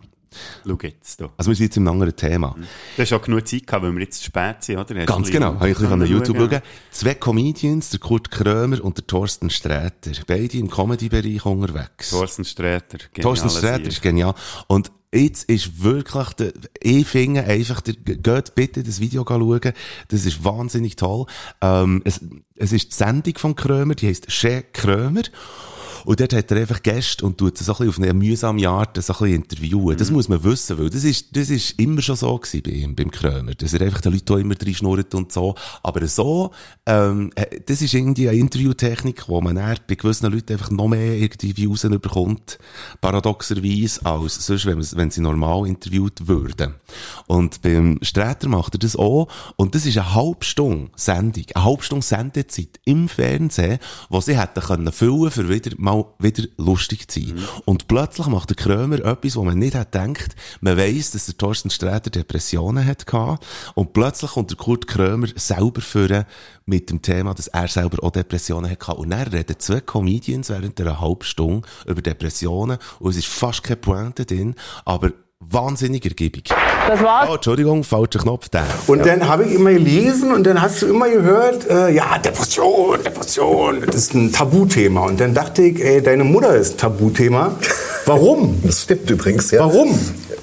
[0.66, 1.28] Schau jetzt da.
[1.36, 2.56] Also wir sind jetzt im anderen Thema.
[2.96, 5.00] Du hast auch genug Zeit gehabt, weil wir jetzt zu spät sind, oder?
[5.00, 6.50] Hast Ganz genau, habe ich ein bisschen YouTube schauen?
[6.50, 6.62] schauen.
[6.90, 10.12] Zwei Comedians, der Kurt Krömer und der Thorsten Sträter.
[10.26, 12.08] Beide im Comedy-Bereich unterwegs.
[12.08, 12.96] Thorsten Sträter.
[13.20, 14.34] Thorsten geniales Sträter ist genial.
[14.68, 19.60] Und jetzt ist wirklich, der, ich finde einfach, der, geht bitte das Video schauen.
[20.08, 21.26] Das ist wahnsinnig toll.
[21.60, 22.20] Ähm, es,
[22.56, 25.22] es ist die Sendung von Krömer, die heisst Che Krömer.
[26.04, 28.68] Und dort hat er einfach Gäste und tut sie so ein bisschen auf eine mühsame
[28.68, 29.96] Art so ein bisschen interviewen.
[29.96, 32.94] Das muss man wissen, weil das ist, das ist immer schon so gewesen bei ihm,
[32.94, 33.54] beim Krömer.
[33.54, 35.54] Dass er einfach den Leuten immer drin schnurrt und so.
[35.82, 36.50] Aber so,
[36.86, 40.88] ähm, äh, das ist irgendwie eine Interviewtechnik, wo man dann bei gewissen Leuten einfach noch
[40.88, 42.58] mehr irgendwie Views bekommt,
[43.00, 46.74] paradoxerweise, als sonst, wenn, wenn sie normal interviewt würden.
[47.26, 49.28] Und beim Sträter macht er das auch.
[49.56, 54.38] Und das ist eine halbe Stunde Sendung, eine halbe Stunde Sendezeit im Fernsehen, wo sie
[54.38, 57.38] hätten können füllen, für wieder mal wieder lustig zu sein.
[57.64, 60.34] Und plötzlich macht der Krömer etwas, wo man nicht hat gedacht.
[60.60, 63.46] Man weiss, dass der Thorsten Sträter Depressionen hat gehabt.
[63.74, 66.24] Und plötzlich kommt der Kurt Krömer selber führen
[66.66, 68.98] mit dem Thema, dass er selber auch Depressionen hat gehabt.
[68.98, 72.78] Und dann reden zwei Comedians während einer halben Stunde über Depressionen.
[72.98, 75.12] Und es ist fast keine Pointe drin, aber
[75.50, 76.44] wahnsinnig ergiebig.
[76.88, 77.28] Das war's.
[77.30, 78.64] Oh, Entschuldigung, falscher Knopf, der.
[78.86, 83.02] Und dann habe ich immer gelesen und dann hast du immer gehört, äh, ja, Depression,
[83.04, 85.06] Depression, das ist ein Tabuthema.
[85.06, 87.56] Und dann dachte ich, ey, deine Mutter ist ein Tabuthema.
[88.06, 88.60] Warum?
[88.64, 89.60] Das stimmt übrigens, ja.
[89.60, 89.98] Warum?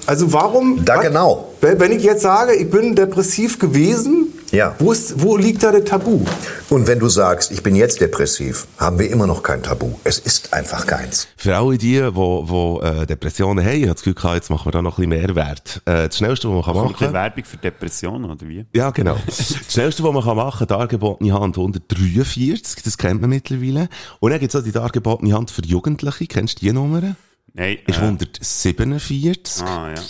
[0.06, 0.84] Also warum?
[0.84, 1.46] Da was- genau.
[1.60, 4.74] Wenn ich jetzt sage, ich bin depressiv gewesen, Ja.
[4.78, 6.24] wo, ist, wo liegt da der Tabu?
[6.70, 9.92] Und wenn du sagst, ich bin jetzt depressiv, haben wir immer noch kein Tabu.
[10.02, 11.28] Es ist einfach keins.
[11.36, 14.66] Für alle die, die, die äh, Depressionen haben, ich habe das Gefühl gehabt, jetzt machen
[14.66, 15.82] wir da noch ein bisschen mehr Wert.
[15.84, 18.66] Äh, das Schnellste, was man kann Kommt ein bisschen machen Werbung für Depressionen, oder wie?
[18.74, 19.16] Ja, genau.
[19.26, 23.88] Das Schnellste, was man kann machen kann, dargebotene Hand 143, das kennt man mittlerweile.
[24.18, 27.14] Und dann gibt es auch die dargebotene Hand für Jugendliche, kennst du die Nummer?
[27.54, 27.78] Nein.
[27.86, 29.64] Ist äh, 147.
[29.64, 30.02] Ah, ja.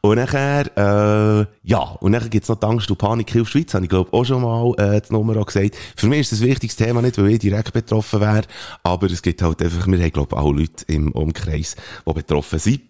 [0.00, 3.84] Und nachher, äh, ja, und nachher gibt's noch die Angst und Panik Hilfe Schweiz, habe
[3.84, 5.76] ich glaube auch schon mal äh, die Nummer auch gesagt.
[5.96, 8.44] Für mich ist das ein wichtiges Thema, nicht weil ich direkt betroffen wäre,
[8.82, 12.80] aber es gibt halt einfach, wir haben glaube auch Leute im Umkreis, die betroffen sind.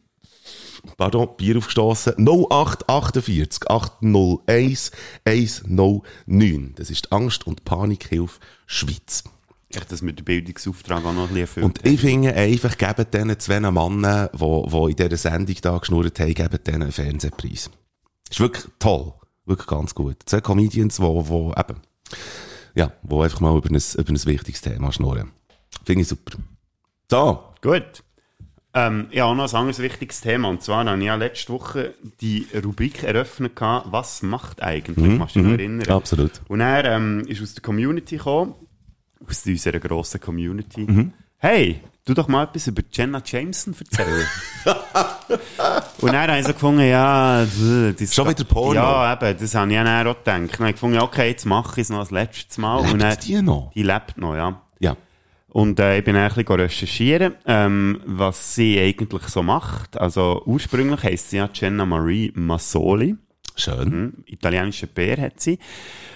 [0.96, 2.14] Pardon, Bier aufgestossen.
[2.18, 4.92] 0848 801
[5.24, 6.74] 109.
[6.76, 9.24] Das ist die Angst- und Panikhilfe Schweiz.
[9.70, 13.38] Echt, dass wir den Bildungsauftrag auch noch ein bisschen Und ich finde einfach, geben diesen
[13.38, 17.70] zwei Männern, die, die in dieser Sendung da geschnurrt haben, geben denen einen Fernsehpreis.
[18.30, 19.12] Ist wirklich toll.
[19.44, 20.16] Wirklich ganz gut.
[20.26, 21.80] Zwei Comedians, die, die eben,
[22.74, 25.32] ja, die einfach mal über ein, über ein wichtiges Thema schnurren.
[25.84, 26.38] Finde ich super.
[27.10, 27.42] So.
[27.62, 28.02] Gut.
[28.74, 30.48] Ähm, ja, auch noch ein anderes wichtiges Thema.
[30.48, 34.96] Und zwar habe ich ja letzte Woche die Rubrik eröffnet, was macht eigentlich?
[34.98, 35.88] Mhm, Machst du dich noch erinnern?
[35.88, 36.42] absolut.
[36.48, 38.54] Und er ähm, ist aus der Community gekommen,
[39.26, 40.80] aus unserer grossen Community.
[40.80, 41.12] Mhm.
[41.38, 44.26] Hey, du doch mal etwas über Jenna Jameson erzählen.
[46.00, 48.74] Und dann habe ich so gefunden, ja, das Schon wieder Porno?
[48.74, 50.26] Ja, eben, das habe ich dann auch gedacht.
[50.26, 52.80] Dann habe ich gefunden, okay, jetzt mache ich es noch das letzte Mal.
[52.82, 53.72] Lebt und dann, die noch?
[53.74, 54.60] Die lebt noch, ja.
[54.80, 54.96] Ja.
[55.48, 59.98] Und äh, ich bin ein bisschen recherchieren, ähm, was sie eigentlich so macht.
[59.98, 63.16] Also ursprünglich heisst sie ja Jenna Marie Massoli.
[63.58, 63.88] Schön.
[63.88, 65.58] Mhm, italienische Bär hat sie.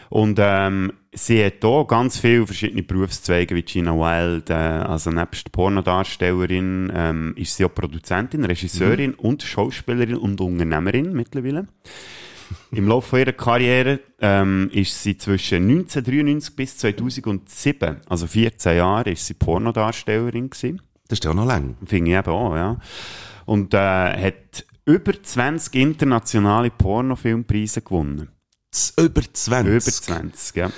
[0.09, 4.51] Und ähm, sie hat hier ganz viele verschiedene Berufszweige wie Gina Wild.
[4.51, 11.67] Äh, also nebst Pornodarstellerin ähm, ist sie auch Produzentin, Regisseurin und Schauspielerin und Unternehmerin mittlerweile.
[12.71, 19.27] Im Laufe ihrer Karriere ähm, ist sie zwischen 1993 bis 2007, also 14 Jahre, ist
[19.27, 20.83] sie Pornodarstellerin gewesen.
[21.09, 21.77] Das ist ja auch noch lang.
[21.87, 22.79] Finde ich eben auch, ja.
[23.47, 28.29] Und äh, hat über 20 internationale Pornofilmpreise gewonnen.
[28.99, 29.71] Über 20?
[29.71, 30.71] Über 20, ja.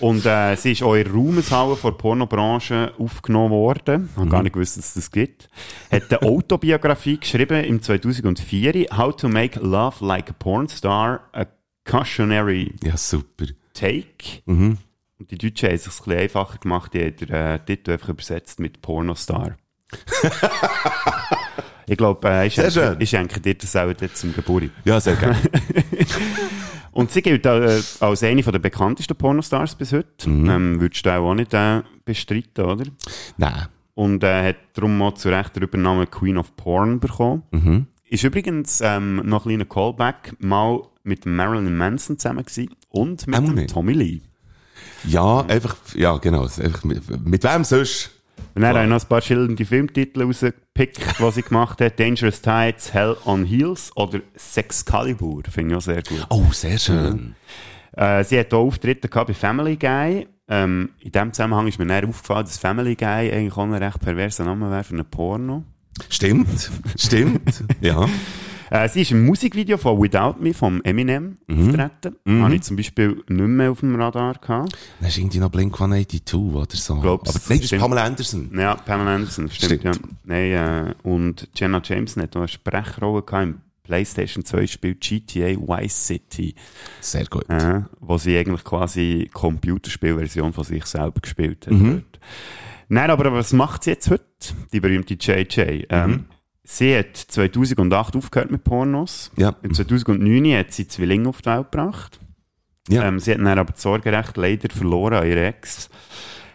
[0.00, 4.08] Und äh, sie ist auch in Ruhmeshalle von der Pornobranche aufgenommen worden.
[4.10, 5.48] Ich habe gar nicht gewusst, dass es das gibt.
[5.92, 11.46] Hat eine Autobiografie geschrieben im 2004, How to Make Love Like a Pornstar, a
[11.84, 13.46] Cautionary Ja, super.
[13.74, 14.42] Take.
[14.46, 14.78] Mhm.
[15.20, 17.92] Und die Deutschen haben es sich ein bisschen einfacher gemacht, die haben den äh, Titel
[17.92, 19.56] einfach übersetzt mit Pornostar.
[21.86, 24.70] ich glaube, äh, ich, schenke, ich schenke dir das auch zum Geburt.
[24.84, 25.36] Ja, sehr gerne.
[26.92, 30.28] Und sie gilt äh, als eine der bekanntesten Pornostars bis heute.
[30.28, 30.50] Mhm.
[30.50, 32.84] Ähm, würdest du auch nicht äh, bestreiten, oder?
[33.38, 33.66] Nein.
[33.94, 37.42] Und äh, hat darum auch zu Recht den Übernamen Queen of Porn bekommen.
[37.50, 37.86] Mhm.
[38.04, 43.70] Ist übrigens ähm, noch ein kleiner Callback mal mit Marilyn Manson zusammen gewesen und mit.
[43.70, 44.20] Tommy Lee.
[45.04, 46.42] Ja, einfach, ja, genau.
[46.42, 48.10] Einfach mit, mit wem sonst?
[48.54, 51.98] Und dann habe ich noch ein paar schillernde Filmtitel rausgepickt, die sie gemacht hat.
[51.98, 55.42] Dangerous Tides, Hell on Heels oder Sexcalibur.
[55.50, 56.26] Finde ich auch sehr gut.
[56.28, 57.34] Oh, sehr schön.
[57.96, 60.26] Äh, sie hat auch Auftritte gehabt bei Family Guy.
[60.48, 64.00] Ähm, in dem Zusammenhang ist mir dann aufgefallen, dass Family Guy eigentlich auch ein recht
[64.00, 65.64] perverser Name wäre für einen Porno.
[66.08, 68.06] Stimmt, stimmt, ja.
[68.74, 72.16] Äh, sie ist im Musikvideo von Without Me vom Eminem auftreten.
[72.24, 72.42] Mhm.
[72.42, 74.72] Habe ich zum Beispiel nicht mehr auf dem Radar gehabt.
[74.98, 76.94] Dann ist irgendwie noch Blink-182 oder so.
[77.00, 77.78] Glaub's, Aber nein, das ist.
[77.78, 78.50] Pamela Anderson.
[78.56, 79.84] Ja, Pamela Anderson, stimmt, Stimmt.
[79.84, 79.92] ja.
[80.24, 85.48] Nein, äh, und Jenna Jameson hat auch eine Sprechrolle gehabt im PlayStation 2 Spiel GTA
[85.58, 86.54] Vice City.
[87.00, 87.50] Sehr gut.
[87.50, 91.74] Äh, wo sie eigentlich quasi Computerspielversion von sich selber gespielt hat.
[91.74, 92.04] Mhm.
[92.88, 94.24] Nein, aber was macht sie jetzt heute?
[94.72, 95.84] Die berühmte JJ.
[95.90, 96.24] Ähm, Mhm.
[96.64, 99.30] Sie hat 2008 aufgehört mit Pornos.
[99.36, 99.56] Ja.
[99.62, 102.20] Im 2009 hat sie Zwillinge auf die Welt gebracht.
[102.88, 103.04] Ja.
[103.04, 105.88] Ähm, sie hat dann aber das Sorgerecht leider verloren an ihre Ex.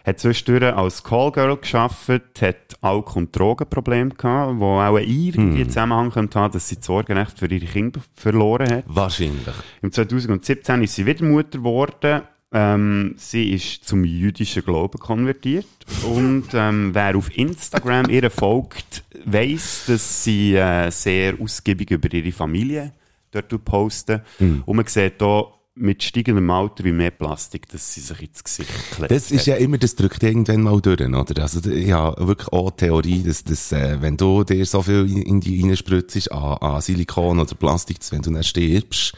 [0.06, 5.68] Hat zwischendurch als Callgirl gearbeitet, hat Alkohol- und Drogenprobleme gehabt, wo auch irgendwie Hm.
[5.68, 8.84] Zusammenhang könnte haben, dass sie das Sorgerecht für ihre Kinder verloren hat.
[8.86, 9.54] Wahrscheinlich.
[9.82, 12.22] Im 2017 ist sie wieder Mutter geworden.
[12.50, 15.66] Ähm, sie ist zum jüdischen Glauben konvertiert.
[16.04, 22.32] Und ähm, wer auf Instagram ihr folgt, weiss, dass sie äh, sehr ausgiebig über ihre
[22.32, 22.92] Familie
[23.30, 24.22] dort posten.
[24.38, 24.62] Hm.
[24.64, 28.70] Und man sieht hier mit steigendem Alter wie mehr Plastik, dass sie sich ins Gesicht
[28.92, 29.10] klebt.
[29.10, 31.42] Das ist ja immer, das drückt irgendwann mal durch, oder?
[31.42, 35.06] Also, ich habe wirklich auch die Theorie, dass, dass äh, wenn du dir so viel
[35.10, 39.12] in, in die reinspritzt an, an Silikon oder Plastik, dass wenn du dann stirbst,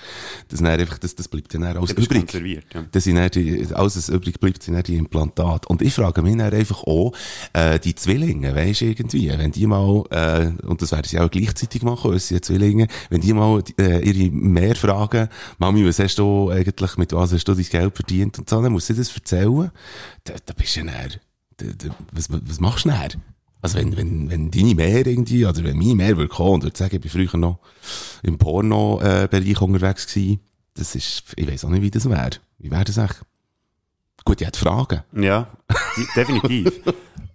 [0.49, 2.33] dass dann einfach, das, das bleibt dann alles Das übrig.
[2.75, 2.85] ja.
[2.93, 5.69] Das sind dann die, alles, was übrig bleibt, sind dann die Implantate.
[5.69, 7.13] Und ich frage mich dann einfach auch,
[7.53, 11.31] äh, die Zwillinge, weisst du, irgendwie, wenn die mal, äh, und das werden sie auch
[11.31, 16.50] gleichzeitig machen, unsere Zwillinge, wenn die mal äh, ihre mehr fragen, Mami, was hast du
[16.51, 19.71] eigentlich, mit was hast du dein Geld verdient und so, dann muss sie das erzählen.
[20.25, 23.23] Da, da bist du ja dann, da, was, was machst du dann?
[23.63, 26.79] Also wenn, wenn, wenn deine mehr irgendwie, oder wenn meine mehr würde kommen und würde
[26.79, 27.59] sagen, ich bin früher noch
[28.23, 30.41] im Porno-Bereich unterwegs gewesen,
[30.75, 32.31] das ist, ich weiß auch nicht, wie das wäre.
[32.59, 33.21] Wie wäre das echt?
[34.25, 35.03] Gut, ich hätte Fragen.
[35.15, 35.49] Ja,
[36.17, 36.81] definitiv.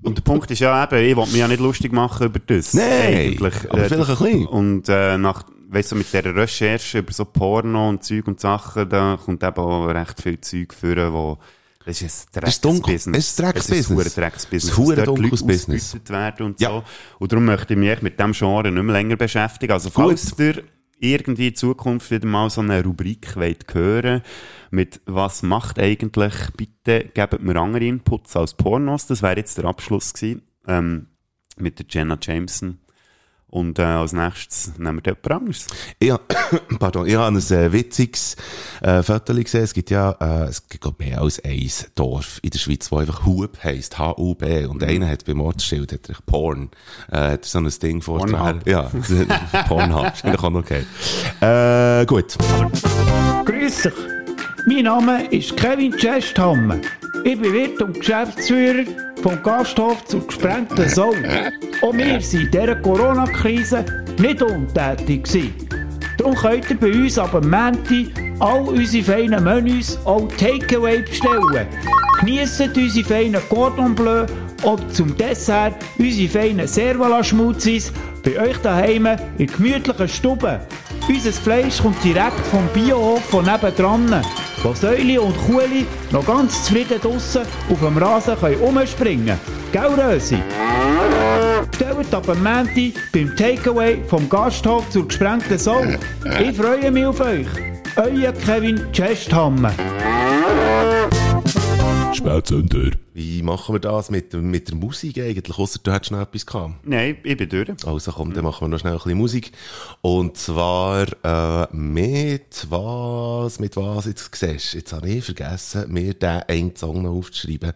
[0.02, 2.74] Und der Punkt ist ja eben, ich will mich ja nicht lustig machen über das.
[2.74, 3.56] Nein, eigentlich.
[3.70, 4.46] aber Äh, vielleicht ein bisschen.
[4.46, 5.44] Und äh, nach,
[5.76, 9.58] weißt du, mit dieser Recherche über so Porno und Zeug und Sachen, da kommt eben
[9.58, 11.38] auch recht viel Zeug führen, wo
[11.86, 12.60] das ist ein Das.
[12.62, 13.18] Drecksbusiness.
[13.18, 14.00] Es ist ein Drecksbusiness.
[14.00, 14.74] Es ist ein Drecksbusiness.
[14.74, 15.98] Es ist ein dunkles Business.
[16.10, 16.70] werden und Ja.
[16.70, 16.84] so.
[17.20, 19.72] Und darum möchte ich mich mit dem Genre nicht mehr länger beschäftigen.
[19.74, 20.64] Also falls ihr
[20.98, 24.22] irgendwie in Zukunft wieder mal so eine Rubrik wollt hören
[24.72, 29.06] mit «Was macht eigentlich?» Bitte gebt mir andere Inputs als Pornos.
[29.06, 31.08] Das wäre jetzt der Abschluss gewesen, ähm,
[31.58, 32.80] mit der Jenna Jameson.
[33.50, 35.68] Und äh, als nächstes nehmen wir jemand anderes.
[36.00, 36.28] Ich, hab-
[36.80, 38.36] pardon, ich habe ein äh, witziges
[38.82, 39.64] äh, Foto gesehen.
[39.64, 43.26] Es gibt ja äh, es gibt mehr als ein Dorf in der Schweiz, wo einfach
[43.26, 44.66] Hub heisst, H-U-B.
[44.66, 46.70] Und einer hat beim Ortsschild hat er Porn.
[47.10, 48.20] Äh, hat er so ein Ding vor.
[48.20, 48.68] Pornhub.
[48.68, 48.92] Ja,
[49.68, 50.06] Pornhub.
[50.14, 50.86] Ist eigentlich auch okay.
[51.42, 52.36] Äh, gut.
[53.46, 53.94] Grüß dich.
[54.68, 56.80] Mein Name ist Kevin Chesthammer.
[57.24, 58.84] Ich bin Wirt und Geschäftsführer
[59.22, 61.14] vom Gasthof zur gesprengten Sau.
[61.84, 63.86] Auch wir waren in dieser Corona-Krise
[64.18, 65.54] nicht untätig.
[66.18, 71.68] Darum könnt ihr bei uns ab Menti all unsere feinen Menüs auch Takeaway bestellen.
[72.22, 74.26] Geniessen unsere feinen Cordon Bleu
[74.66, 80.60] oder zum Dessert unsere feinen Servala-Schmutzis bei euch daheim in gemütlichen Stuben.
[81.08, 84.24] Unser Fleisch kommt direkt vom Biohof von nebendran,
[84.64, 89.40] wo Säule und Kuhli noch ganz zufrieden draussen auf dem Rasen rumspringen können.
[89.72, 90.38] Gell, Rösi?
[91.70, 95.84] Bestellt ab dem Menti beim Takeaway vom Gasthof zur gesprengten Sau.
[96.42, 97.48] Ich freue mich auf euch.
[97.98, 99.74] Euer Kevin Chesthammer.
[102.16, 102.92] Spätzünder.
[103.14, 105.58] Wie machen wir das mit, mit der Musik eigentlich?
[105.58, 106.74] Ausser du hättest noch etwas gehabt.
[106.84, 107.70] Nein, ich bin durch.
[107.86, 109.52] Also komm, dann machen wir noch schnell ein bisschen Musik.
[110.02, 116.42] Und zwar äh, mit was, mit was, jetzt siehst jetzt habe ich vergessen, mir den
[116.48, 117.74] einen Song noch aufzuschreiben.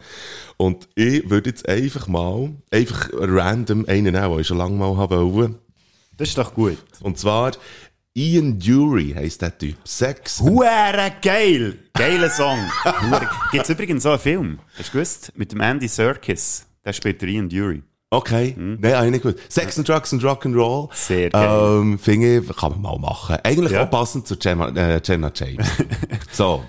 [0.58, 4.96] Und ich würde jetzt einfach mal, einfach random einen nehmen, den ich schon lange mal
[4.96, 5.56] haben wollte.
[6.18, 6.78] Das ist doch gut.
[7.02, 7.52] Und zwar
[8.20, 9.78] Ian Dury heisst der Typ.
[9.86, 10.42] Sex.
[10.42, 11.78] Huere geil!
[11.94, 12.58] Geiler Song.
[13.54, 15.32] Gibt es übrigens so einen Film, hast du gewusst?
[15.38, 16.66] Mit dem Andy Serkis.
[16.84, 17.82] Der spielt Ian Dury.
[18.10, 19.38] Okay, nein, eigentlich gut.
[19.48, 20.90] Sex and Drugs and Rock'n'Roll.
[20.94, 21.80] Sehr geil.
[21.82, 23.38] Ähm, finde ich, kann man mal machen.
[23.42, 23.86] Eigentlich Ja.
[23.86, 25.66] auch passend zu Gemma, äh, Jenna James.
[26.34, 26.66] so.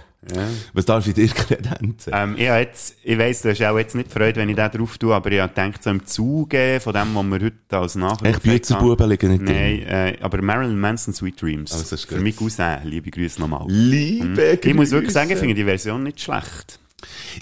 [0.75, 2.13] Was darf ich dir kredenzen?
[2.15, 4.99] Ähm, ich, jetzt, ich weiss, du hast auch jetzt nicht Freude, wenn ich den drauf
[4.99, 8.35] tue, aber ich habe gedacht, so im Zuge von dem, was wir heute als Nachricht
[8.35, 11.73] Echt, Büzerbuben liegen nicht Nein, äh, aber Marilyn Manson Sweet Dreams.
[11.73, 13.65] Also, Für mich Cousin, liebe Grüße nochmal.
[13.69, 15.15] Liebe Ich muss wirklich Grüße.
[15.15, 16.80] sagen, ich finde die Version nicht schlecht.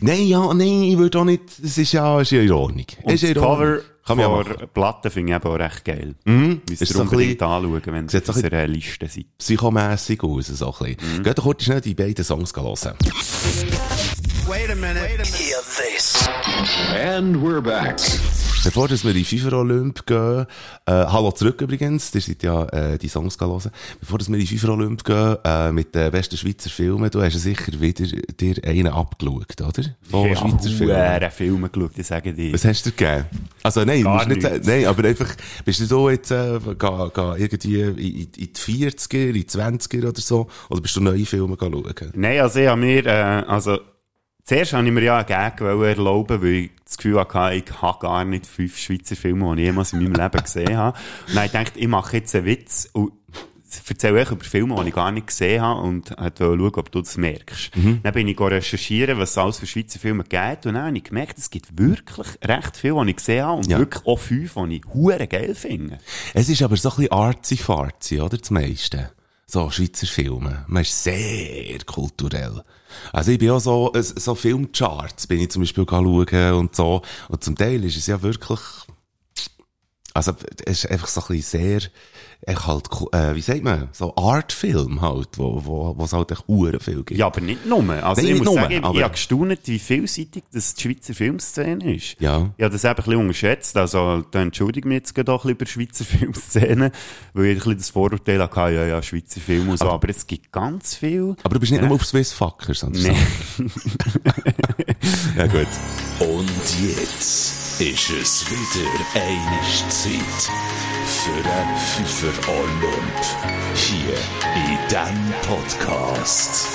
[0.01, 2.87] Nein, ja, nein, ich würde auch nicht, das ist ja, ist ja in Ordnung.
[3.03, 3.43] Und ist ja das.
[3.43, 6.15] Cover Kann ja von der Platte finde ich eben auch recht geil.
[6.25, 6.63] Mhm.
[6.69, 9.27] Müsst ihr unbedingt anschauen, wenn ihr auf unserer Liste seid.
[9.39, 11.23] Psychomässig aus, so ein bisschen.
[11.23, 12.97] Geht doch kurz schnell die beiden Songs hören.
[14.49, 15.27] Wait a minute.
[15.27, 16.27] Hear this.
[16.95, 17.99] And we're back.
[18.65, 20.47] Bevor wir in die FIFA Olymp gehen,
[20.87, 23.71] äh, hallo zurück übrigens, ihr seid ja äh, die Songs hören.
[24.01, 27.35] Bevor wir in die FIFA Olymp gehen, äh, mit den besten Schweizer Filmen, du hast
[27.35, 29.89] ja sicher wieder dir einen abgeschaut, oder?
[30.03, 31.31] Von Ich Schweizer Filmen.
[31.31, 32.53] Filme geschaut, ich sage dir.
[32.55, 33.27] Was hast du gegeben?
[33.63, 35.29] Also nein, Gar musst nicht nein, aber einfach,
[35.65, 40.09] bist du so jetzt, äh, ga, ga irgendwie in, in die 40er, in die 20er
[40.09, 41.95] oder so, oder bist du neue Filme schauen?
[42.15, 43.79] Nein, also ich habe mir, äh, also,
[44.49, 47.99] zuerst habe ich mir ja einen Gag erlauben, weil ich das Gefühl hatte, ich habe
[48.01, 50.99] gar nicht fünf Schweizer Filme, die ich jemals in meinem Leben gesehen habe.
[51.29, 53.13] Und dann habe ich ich mache jetzt einen Witz und
[53.87, 57.01] erzähle euch über Filme, die ich gar nicht gesehen habe und wollte schauen, ob du
[57.03, 57.71] das merkst.
[58.03, 61.05] Dann bin ich recherchieren, was es alles für Schweizer Filme gibt und dann habe ich
[61.05, 63.79] gemerkt, es gibt wirklich recht viele, die ich gesehen habe und Ja.
[63.79, 65.99] wirklich auch fünf, die ich hure geil finde.
[66.33, 68.39] Es ist aber so ein bisschen artsy-fartsy, oder?
[68.39, 69.11] Das meiste.
[69.51, 70.67] So, Schweizer Filme.
[70.69, 72.63] Man ist sehr kulturell.
[73.15, 77.01] Also ich bin auch so, äh, so Filmcharts bin ich zum Beispiel schauen und so.
[77.31, 78.61] Und zum Teil ist es ja wirklich,
[80.13, 80.35] also
[80.67, 81.91] es ist einfach so ein bisschen sehr,
[82.43, 86.45] echt halt, äh, wie sagt man, so Artfilm halt, wo, wo, wo es halt echt
[86.47, 87.19] Uhren viel gibt.
[87.19, 87.79] Ja, aber nicht nur.
[88.03, 90.83] Also Nein, ich muss nur, sagen, ich, aber- ich habe gestaunt, wie vielseitig das die
[90.83, 92.17] Schweizer Filmszene ist.
[92.21, 92.51] Ja.
[92.57, 93.77] Ich habe das eben ein bisschen unterschätzt.
[93.77, 96.93] Also, da entschuldige mich jetzt gerade auch ein bisschen über die Schweizer Filmszene,
[97.35, 99.91] weil ich ein bisschen das Vorurteil hatte, ja, ja, Schweizer Film und so.
[99.91, 101.35] Aber, es gibt ganz viel.
[101.43, 103.17] Aber du bist nicht nur auf Swiss Fuckers, sondern Nee.
[103.57, 103.65] so.
[105.37, 105.67] ja, gut.
[106.21, 106.49] Und
[106.83, 110.51] jetzt ist es wieder eine Zeit
[111.07, 113.25] für einen Pfeifer Olymp.
[113.75, 114.15] Hier
[114.57, 116.67] in diesem Podcast.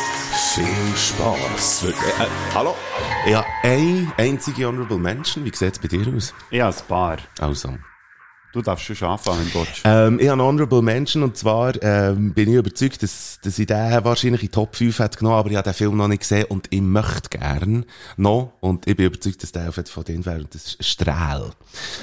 [0.54, 1.84] Viel Spass.
[1.84, 2.76] Äh, äh, hallo?
[3.28, 5.44] Ja, eine einzige Honorable Mention.
[5.44, 6.34] Wie sieht es bei dir aus?
[6.50, 7.18] Ich habe ein paar.
[7.42, 7.78] Also.
[8.54, 9.82] Du darfst schon anfangen, willst.
[9.84, 13.66] Ähm, ich habe eine Honorable Mention und zwar ähm, bin ich überzeugt, dass, dass ich
[13.66, 16.46] den wahrscheinlich in Top 5 hätte genommen, aber ich habe den Film noch nicht gesehen
[16.50, 17.84] und ich möchte gern
[18.16, 20.88] noch und ich bin überzeugt, dass der auf jeden Fall den wäre und das ist
[20.88, 21.52] Strahl.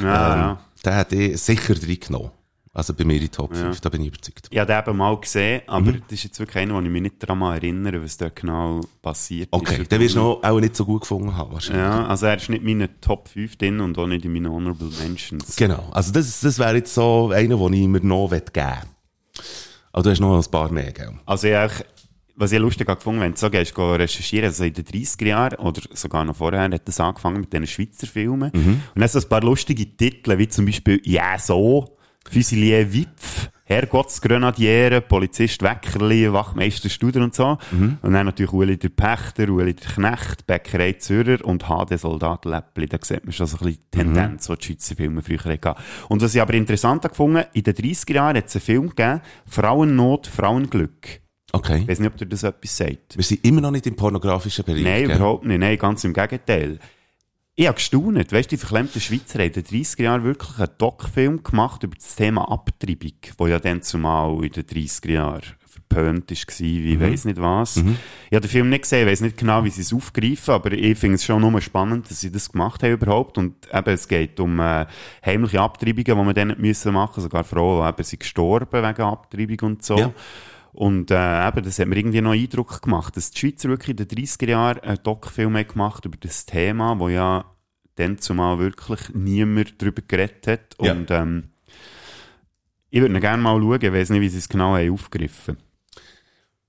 [0.01, 0.61] Ja, ähm, ja.
[0.85, 2.33] Den hätte ich sicher drin genommen.
[2.73, 3.81] Also bei mir in die Top 5, Ja.
[3.83, 4.47] da bin ich überzeugt.
[4.49, 6.03] Ich habe den eben mal gesehen, aber Mhm.
[6.07, 9.49] das ist jetzt wirklich einer, wo ich mich nicht daran erinnere, was da genau passiert
[9.51, 9.91] Okay, ist.
[9.91, 11.83] den wirst du noch, auch nicht so gut gefunden haben wahrscheinlich.
[11.83, 14.49] Ja, also er ist nicht in meinen Top 5 drin und auch nicht in meinen
[14.53, 15.57] Honorable Mentions.
[15.57, 18.89] Genau, also das, das wäre jetzt so einer, den ich mir noch geben möchte.
[19.93, 21.13] Aber du hast noch ein paar mehr, gell?
[21.27, 21.73] Also ich auch,
[22.37, 25.59] was ich lustig habe gefunden, wenn du so gehst, recherchieren, also in den 30er Jahren
[25.59, 28.53] oder sogar noch vorher, hat das angefangen mit diesen Schweizer Filmen.
[28.55, 28.83] Mhm.
[28.95, 31.97] Und dann so ein paar lustige Titel, wie zum Beispiel «Ja, so».
[32.29, 37.57] Fusilier Wipf, Herrgottsgrenadiere, Polizist Weckerli, Wachmeister Studer und so.
[37.71, 37.99] Mhm.
[38.03, 42.87] Und dann natürlich Uli der Pächter, Uli der Knecht, Bäckerei Zürcher und HD Soldat Läppli.
[42.87, 44.03] Da sieht man schon so ein bisschen die Mhm.
[44.15, 45.75] Tendenz, die die Schweizer Filme früher hatten.
[46.09, 48.89] Und was ich aber interessant habe gefunden, in den 30er Jahren hat es einen Film
[48.91, 51.21] gegeben, Frauennot, Frauenglück.
[51.53, 51.79] Okay.
[51.83, 53.17] Ich weiß nicht, ob dir das etwas sagt.
[53.17, 54.83] Wir sind immer noch nicht im pornografischen Bereich.
[54.83, 55.17] Nein, gell?
[55.17, 55.59] überhaupt nicht.
[55.59, 56.79] Nein, ganz im Gegenteil.
[57.57, 58.33] Ich habe gestaunt.
[58.33, 61.95] Weißt du, die verklemmten Schweizer haben in den 30er Jahren wirklich einen Doc-Film gemacht über
[61.95, 67.01] das Thema Abtreibung, wo ja dann zumal in den 30er Jahren verpönt war, wie Mhm.
[67.01, 67.77] weiss nicht was.
[67.77, 67.97] Mhm.
[68.31, 70.99] Ich habe den Film nicht gesehen, weiß nicht genau, wie sie es aufgreifen, aber ich
[70.99, 73.37] finde es schon nur spannend, dass sie das gemacht haben überhaupt.
[73.39, 74.87] Und eben, es geht um äh,
[75.25, 79.03] heimliche Abtreibungen, die man dann nicht müssen machen sogar Frauen, die eben sind gestorben wegen
[79.03, 79.99] Abtreibung und so.
[79.99, 80.13] Ja.
[80.73, 84.07] Und äh, eben, das hat mir irgendwie noch Eindruck gemacht, dass die Schweizer wirklich in
[84.07, 87.45] den 30er Jahren einen Doc-Film haben gemacht über das Thema, wo ja
[87.97, 90.77] dann zumal wirklich niemand darüber geredet hat.
[90.81, 90.93] Ja.
[90.93, 91.51] Und ähm,
[92.91, 95.57] ich würde gerne mal schauen, ich weiß nicht, wie sie es genau haben aufgegriffen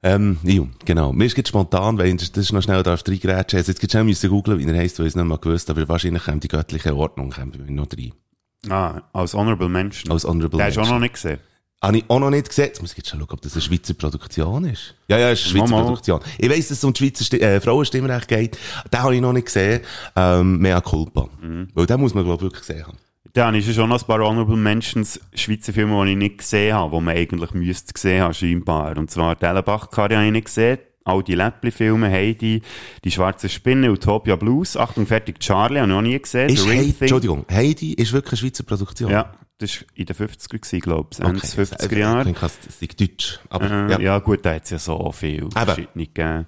[0.03, 1.13] Ähm, ja, genau.
[1.13, 3.57] Mir ist jetzt spontan, weil das noch schnell darf reingrätschen.
[3.57, 5.87] Also jetzt schnell müssen googeln, wie er heisst, weil ich es nicht mal gewusst aber
[5.87, 8.13] wahrscheinlich kommt die göttliche Ordnung kommt noch rein.
[8.69, 10.11] Ah, als Honorable Mention.
[10.11, 10.95] Als Honorable Den hast du auch Mention.
[10.95, 11.39] noch nicht gesehen.
[11.83, 12.65] Habe ich auch noch nicht gesehen.
[12.65, 14.93] Jetzt muss ich jetzt schauen, ob das eine Schweizer Produktion ist.
[15.07, 15.83] Ja, ja, es ist eine Schweizer mal.
[15.83, 16.19] Produktion.
[16.37, 18.57] Ich weiss, dass es um die Schweizer äh, Frauenstimmrecht geht.
[18.93, 19.81] Den habe ich noch nicht gesehen.
[20.15, 21.27] Ähm, Mea Culpa.
[21.41, 21.69] Mhm.
[21.73, 22.97] Weil den muss man, glaube ich, wirklich gesehen haben.
[23.33, 26.75] Dann ist ja schon noch ein paar Honorable Mentions Schweizer Filme, die ich nicht gesehen
[26.75, 28.97] habe, die man eigentlich müsste gesehen haben, scheinbar.
[28.97, 30.79] Und zwar Dellenbach-Karre habe ich nicht gesehen.
[31.03, 32.61] All die Läppli-Filme, Heidi,
[33.03, 36.49] Die schwarze Spinne, Utopia Blues, Achtung, fertig, Charlie, habe ich noch nie gesehen.
[36.49, 36.93] Ist Heidi.
[36.99, 39.09] Entschuldigung, Heidi ist wirklich eine Schweizer Produktion?
[39.09, 41.47] Ja, das war in den 50er, gewesen, glaube ich, Ende Okay.
[41.61, 42.23] 50er Ich Jahre.
[42.25, 43.39] denke, das ist Deutsch.
[43.49, 43.99] Aber, äh, ja.
[43.99, 44.19] ja.
[44.19, 46.45] gut, da hat es ja so viel verschiedene gegeben.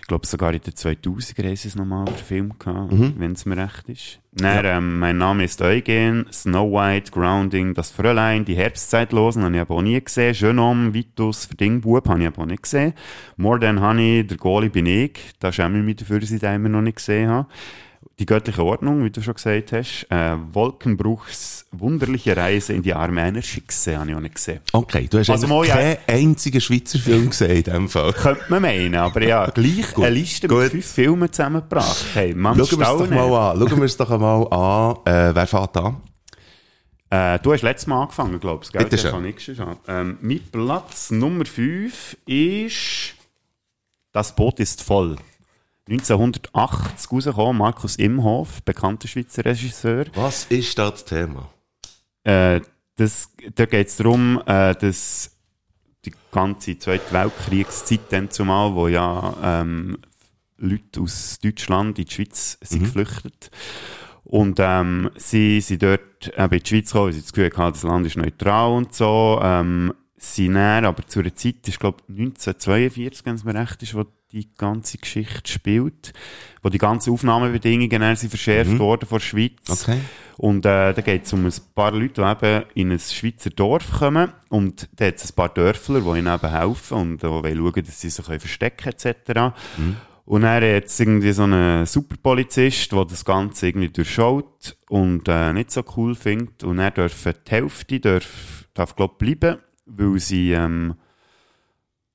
[0.00, 3.14] Ich glaube, sogar in den 2000er haben sie es nochmal verfilmt gehabt, Mhm.
[3.16, 4.18] wenn es mir recht ist.
[4.32, 9.60] Dann, ähm, mein Name ist Eugen, Snow White, Grounding, Das Fräulein, Die Herbstzeitlosen habe ich
[9.62, 10.34] aber auch nie gesehen.
[10.34, 12.92] Genome, Vitus, Verdingbub habe ich aber auch nicht gesehen.
[13.38, 15.12] More Than Honey, Der Goalie bin ich.
[15.38, 17.48] Da schäme ich mich dafür, dass ich den immer noch nicht gesehen habe.
[18.18, 20.06] Die göttliche Ordnung, wie du schon gesagt hast.
[20.10, 24.60] Äh, Wolkenbruchs wunderliche Reise in die Arme einer Schickse habe ich auch nicht gesehen.
[24.72, 25.74] Okay, du hast Also mal, ja.
[25.74, 28.12] keinen einzigen Schweizer Film gesehen in dem Fall.
[28.12, 32.04] Könnte man meinen, aber ja, gleich eine Liste mit fünf Filmen zusammengebracht.
[32.14, 33.68] Hey, man Schauen wir es doch mal an.
[33.68, 34.96] Schauen wir es doch mal an.
[35.04, 35.96] Äh, wer fährt an?
[37.10, 38.88] Äh, du hast letztes Mal angefangen, glaubst du, gell?
[38.88, 39.24] Bitte schön.
[39.24, 39.50] ich.
[39.88, 43.14] Ähm, mein Platz Nummer 5 ist
[44.12, 45.16] Das Boot ist voll.
[45.88, 50.06] 1980 rausgekommen, Markus Imhoff, bekannter Schweizer Regisseur.
[50.14, 51.50] Was ist da das Thema?
[52.24, 52.60] Äh,
[52.96, 55.30] das, da geht es darum, äh, dass
[56.04, 59.98] die ganze Zweite Weltkriegszeit dann zumal, wo ja ähm,
[60.58, 62.84] Leute aus Deutschland in die Schweiz sind Mhm.
[62.86, 63.50] geflüchtet.
[64.24, 67.72] Und ähm, sie sind dort eben in die Schweiz gekommen, weil sie das Gefühl hatten,
[67.74, 69.38] das Land ist neutral und so.
[69.42, 73.94] Ähm, sie näher, aber zu einer Zeit, ist glaube 1942, wenn es mir recht ist,
[73.94, 74.04] wo
[74.42, 76.12] die ganze Geschichte spielt,
[76.62, 78.78] wo die ganzen Aufnahmebedingungen sind verschärft Mhm.
[78.78, 79.82] worden von der Schweiz.
[79.82, 79.98] Okay.
[80.36, 83.90] Und äh, da geht es um ein paar Leute, die eben in ein Schweizer Dorf
[83.98, 87.56] kommen und da hat es ein paar Dörfler, die ihnen eben helfen und äh, wollen
[87.56, 89.54] schauen, dass sie sich verstecken etc.
[90.26, 95.70] Und dann hat irgendwie so einen Superpolizist, der das Ganze irgendwie durchschaut und äh, nicht
[95.70, 96.64] so cool findet.
[96.64, 100.94] Und er dürfen die Hälfte darf, darf glaub, bleiben, weil sie, ähm,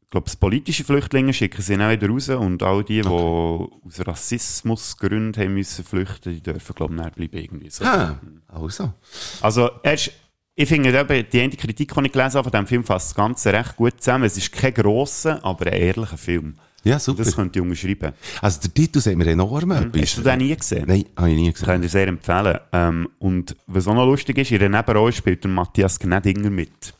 [0.09, 5.53] glaube, politische Flüchtlinge schicken sie dann wieder raus und all die, die aus Rassismusgründen haben
[5.53, 7.85] müssen flüchten, die dürfen, glaube ich, dann bleiben irgendwie so.
[7.85, 8.93] Ah, also.
[9.41, 10.11] Also, er ist,
[10.55, 13.15] ich finde, eben, die eine Kritik, die ich gelesen habe von diesem Film, fasst das
[13.15, 14.25] Ganze recht gut zusammen.
[14.25, 16.55] Es ist kein grosser, aber ein ehrlicher Film.
[16.83, 17.23] Ja, super.
[17.23, 18.13] Das könnte ich unterschreiben.
[18.41, 20.01] Also der Titel sagt mir enorm etwas.
[20.01, 20.85] Hast du den nie gesehen?
[20.87, 22.57] Nein, habe ich nie Das kann ich dir sehr empfehlen.
[22.71, 26.93] Ähm, und was auch noch lustig ist, in der Nebenrolle spielt der Matthias Gnedinger mit.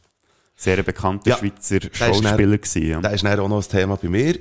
[0.61, 2.85] Sehr bekannter Ja, Schweizer Schauspieler gewesen.
[2.89, 2.99] Ja.
[2.99, 4.39] Das ist auch noch ein Thema bei mir.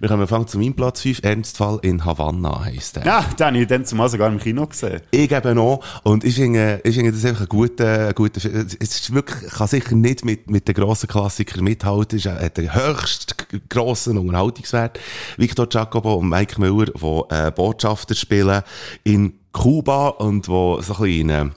[0.00, 1.20] Wir kommen fangen zu meinem Platz 5.
[1.22, 3.06] Ernstfall in Havanna heisst der.
[3.06, 5.00] Ja, den habe ich dann zumal sogar im Kino gesehen.
[5.12, 5.80] Ich eben auch.
[6.02, 8.66] Und ich finde, ich finde das einfach ein guter, ein guter Film.
[8.66, 12.18] Es ist wirklich, kann sicher nicht mit, mit den grossen Klassikern mithalten.
[12.18, 13.36] Es ist- hat den höchst
[13.68, 14.98] grossen Unterhaltungswert.
[15.36, 18.62] Victor Jacobo und Mike Müller, die äh, Botschafter spielen
[19.04, 21.50] in Kuba und wo so ein bisschen eine,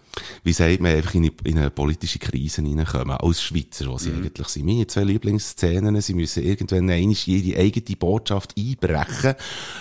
[0.44, 3.18] wie sagt man, einfach in eine, in eine politische Krise hineinkommen.
[3.18, 4.66] Als Schweizer, wo sie eigentlich sind.
[4.66, 9.36] Meine zwei Lieblingsszenen, sie müssen irgendwann einmal ihre eigene Botschaft einbrechen,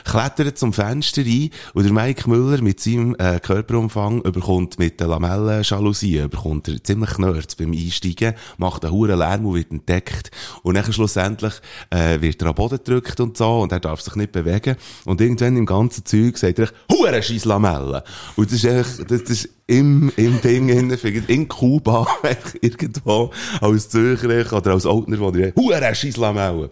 [0.05, 5.09] klettern zum Fenster rein und der Mike Müller mit seinem äh, Körperumfang überkommt mit der
[5.09, 10.31] Lamellenjalousie, überkommt er ziemlich knurrt beim Einsteigen, macht einen hohen Lärm und wird entdeckt
[10.63, 11.55] und dann schlussendlich
[11.91, 15.21] äh, wird er am Boden gedrückt und so und er darf sich nicht bewegen und
[15.21, 18.03] irgendwann im ganzen Zeug sagt er, hure scheiß Lamellen.
[18.37, 20.91] Und das ist echt, das, das ist im, im Ding, in,
[21.27, 22.07] in Kuba,
[22.61, 26.71] irgendwo, als Zürcher oder als Altner, wo ich, Huere Schislamellen.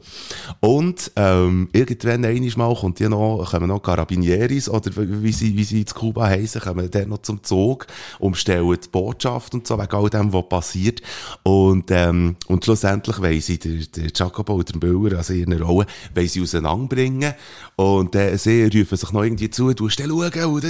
[0.60, 5.64] Und, ähm, irgendwann einmal mal kommt ja noch, kommen noch Carabinieris, oder wie sie, wie
[5.64, 7.86] sie in Kuba heissen, kommen dann noch zum Zug,
[8.18, 11.02] umstellen die Botschaft und so, wegen all dem, was passiert.
[11.42, 15.64] Und, ähm, und schlussendlich wollen sie, der, der Jacobo und der Müller, also in ihrer
[15.64, 17.34] Rolle, wollen sie auseinanderbringen.
[17.76, 20.64] Und, äh, sie rufen sich noch irgendwie zu, du musst schauen, und,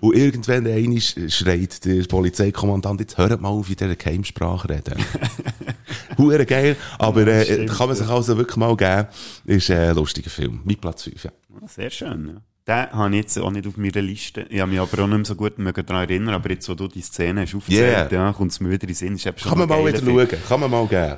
[0.00, 4.94] und irgendwann einmal schreit der Polizeikommandant, jetzt hört mal auf, in dieser Geheimsprache reden.
[6.18, 9.08] Hure geil, aber, äh, stimmt, kann man sich also wirklich mal geben.
[9.44, 10.60] Ist äh, ein lustiger Film.
[10.64, 11.32] Mit Platz 5, ja.
[11.66, 12.53] Sehr schön, ja.
[12.66, 14.46] Den habe ich jetzt auch nicht auf meiner Liste.
[14.48, 16.88] Ich habe mich aber auch nicht mehr so gut daran erinnern, aber jetzt, wo du
[16.88, 18.26] die Szene hast aufgezählt, Yeah.
[18.28, 19.14] ja, kommt es mir wieder in den Sinn.
[19.16, 20.18] Ist eben schon Kann man mal wieder Film.
[20.18, 20.38] schauen.
[20.48, 21.16] Kann man mal geben.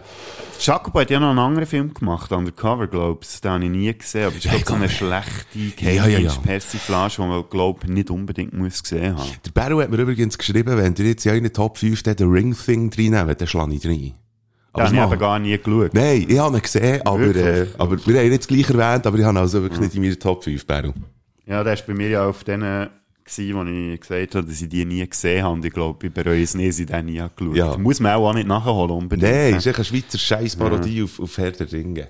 [0.59, 3.41] Jacopo hat ja noch einen anderen Film gemacht, Undercover Globes.
[3.43, 6.07] Den habe ich nie gesehen, aber es ist, glaub, so eine schlechte Ja, ja, ja.
[6.09, 9.31] Geheimdienst-Persiflage, die man, glaube ich, nicht unbedingt muss gesehen haben.
[9.45, 12.91] Der Beru hat mir übrigens geschrieben, wenn ihr jetzt in euren Top 5 den Ring-Thing
[12.93, 14.15] reinnehmen, dann schlage ich rein.
[14.75, 15.95] Den habe ich aber gar nie geschaut.
[15.95, 19.17] Nein, ich habe ihn gesehen, aber, äh, aber wir haben ihn jetzt gleich erwähnt, aber
[19.19, 20.93] ich habe ihn also wirklich nicht in meiner Top 5, Beru.
[21.47, 22.91] Ja, der war bei mir ja auf denen,
[23.27, 25.55] gewesen, wo ich gesagt habe, dass ich die nie gesehen habe.
[25.55, 27.77] Und ich glaube, ich bereue es nicht, dass ich den nie geschaut Ja.
[27.77, 29.31] Muss man auch nicht nachholen unbedingt.
[29.31, 29.57] Nein, ne?
[29.59, 32.09] ist echt eine Schweizer Scheiß-Parodie auf, auf Herr der Ringe.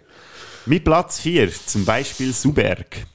[0.67, 3.07] Mit Platz 4, zum Beispiel Suberg.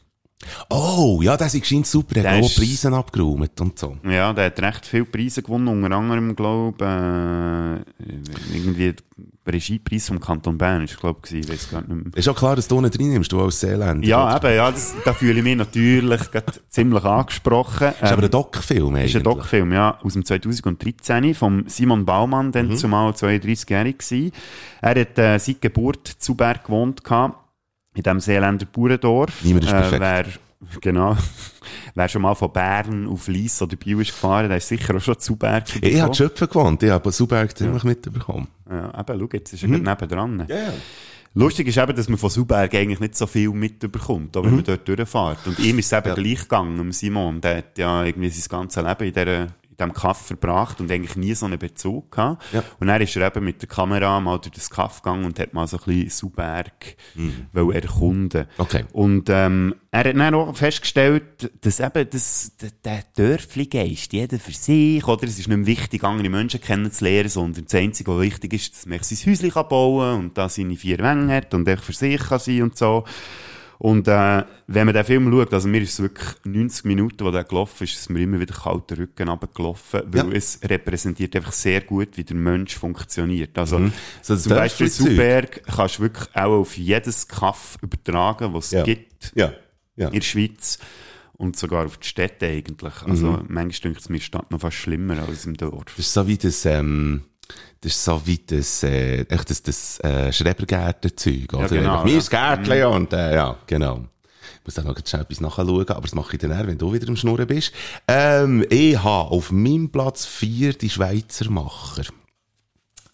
[0.70, 2.16] Oh, ja, das ist scheint super.
[2.18, 3.98] Er Der hat auch Preise abgeräumt und so.
[4.04, 8.01] Ja, der hat recht viele Preise gewonnen, unter anderem, glaube äh,
[8.62, 8.94] irgendwie
[9.46, 12.06] der Regiepreis vom Kanton Bern, ist glaube ich, weiß gar nicht mehr.
[12.16, 14.08] Ist auch klar, dass du nicht reinnimmst, du als Seeländer.
[14.08, 14.48] Ja, oder?
[14.50, 16.22] eben, ja, das, da fühle ich mich natürlich
[16.70, 17.90] ziemlich angesprochen.
[17.90, 19.16] Ist aber ein Doc-Film Ist eigentlich.
[19.18, 22.52] ein Doc-Film, ja, aus dem 2013 vom Simon Baumann, Mhm.
[22.52, 24.32] dann zumal 32-jährig gewesen.
[24.82, 27.38] Er hat äh, seit Geburt zu Berg gewohnt gehabt,
[27.96, 29.44] in dem Seeländer Bauerndorf.
[29.44, 30.02] Niemand ist perfekt.
[30.02, 30.26] wer,
[30.82, 31.18] genau.
[31.96, 35.02] wer schon mal von Bern auf Lies oder Biel ist gefahren, der ist sicher auch
[35.02, 38.48] schon zu Berg Ich habe Schöpfen gewohnt, ich habe Suberg ziemlich mitbekommen.
[38.70, 39.84] Ja, eben, schau, jetzt ist er Mhm.
[39.84, 40.46] nebendran.
[40.48, 40.74] Ja, ja.
[41.34, 44.56] Lustig ist eben, dass man von Suberg eigentlich nicht so viel mitbekommt, wenn Mhm.
[44.56, 45.48] man dort durchfährt.
[45.48, 47.40] Und ihm ist es eben gleich gegangen, Simon.
[47.40, 51.16] Der hat ja irgendwie sein ganzes Leben in, dieser, in diesem Kaff verbracht und eigentlich
[51.16, 52.44] nie so einen Bezug gehabt.
[52.54, 52.64] Ja.
[52.80, 55.54] Und dann ist er eben mit der Kamera mal durch das Kaff gegangen und hat
[55.54, 57.48] mal so ein bisschen Suberg mhm.
[57.72, 58.46] erkunden.
[58.58, 58.86] Okay.
[58.92, 64.52] Und ähm, er hat dann auch festgestellt, dass eben das, der, der Dörfli-Geist, jeder für
[64.52, 65.24] sich, oder?
[65.24, 68.86] Es ist nicht mehr wichtig, andere Menschen kennenzulernen, sondern das Einzige, was wichtig ist, dass
[68.86, 72.22] man sein Häuschen bauen kann und da seine vier Wänge hat und echt für sich
[72.22, 73.06] kann sein und so.
[73.84, 77.32] Und äh, wenn man den Film schaut, also mir ist es wirklich 90 Minuten, wo
[77.32, 80.38] der gelaufen ist, ist mir immer wieder kalter Rücken runtergelaufen, weil Ja.
[80.38, 83.58] es repräsentiert einfach sehr gut, wie der Mensch funktioniert.
[83.58, 83.92] Also Mhm.
[84.22, 84.88] So das zum Beispiel.
[84.88, 88.84] Suberg kannst du wirklich auch auf jedes Kaff übertragen, was es Ja.
[88.84, 89.52] gibt Ja.
[89.96, 90.78] in der Schweiz.
[91.34, 93.02] Und sogar auf die Städte eigentlich.
[93.02, 93.46] Also Mhm.
[93.48, 95.86] manchmal denke ich, mir Stadt noch fast schlimmer als im Dorf.
[95.86, 97.24] Das ist so wie das, ähm,
[97.82, 101.68] das ist so wie das, äh, echt das, das, äh, Schrebergärtenzeug, oder?
[101.68, 102.18] genau, Mir ja.
[102.18, 104.06] ist Gärtchen und, äh, ja, genau.
[104.60, 106.94] Ich muss dann noch schnell etwas nachschauen, aber das mache ich dann eher, wenn du
[106.94, 107.74] wieder am Schnurren bist.
[108.08, 112.04] Ähm, ich habe auf meinem Platz 4 die Schweizer Macher.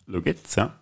[0.10, 0.76] Schau jetzt, ja.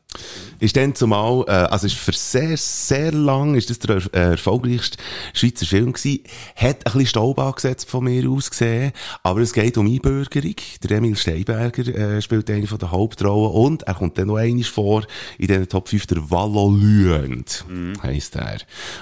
[0.59, 4.31] Ist dann zumal, äh, also ist für sehr, sehr lang, ist das der er- äh,
[4.31, 4.97] erfolgreichste
[5.33, 6.23] Schweizer Film gewesen.
[6.55, 8.91] Hat ein bisschen Staub angesetzt von mir aus gesehen,
[9.23, 10.55] aber es geht um Einbürgerung.
[10.83, 14.63] Der Emil Steinberger äh, spielt eine von der Hauptrollen und er kommt dann noch einmal
[14.63, 15.05] vor
[15.37, 17.65] in den Top 5 der Vallolüend,
[18.01, 18.57] heisst er.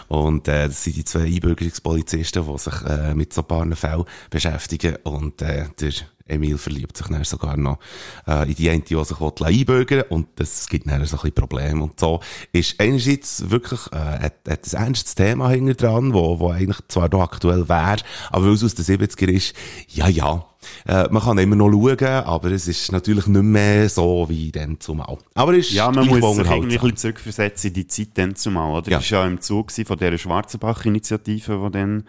[0.08, 4.06] Und äh, das sind die zwei Einbürgerungspolizisten, die sich äh, mit so ein paar Fällen
[4.30, 5.92] beschäftigen und äh, der
[6.34, 7.80] Emil verliebt sich dann sogar noch
[8.28, 11.34] äh, in die eine, die sich will einbürgern und das gibt dann so ein bisschen
[11.34, 12.20] Probleme und so.
[12.52, 17.10] Ist einerseits wirklich, äh, hat, hat ein ernstes Thema hinter dran, wo, wo eigentlich zwar
[17.10, 17.98] noch aktuell wäre,
[18.30, 19.54] aber weil es aus den 70er ist,
[19.90, 20.46] ja, ja,
[20.86, 24.80] äh, man kann immer noch schauen, aber es ist natürlich nicht mehr so wie dann
[24.80, 25.18] zumal.
[25.34, 28.78] Aber es ist Ja, man muss sich irgendwie ein zurückversetzen in die Zeit dann zumal,
[28.78, 28.92] oder?
[28.92, 28.98] Ja.
[29.00, 32.04] Das war ja im Zug von dieser Schwarzenbach-Initiative, die dann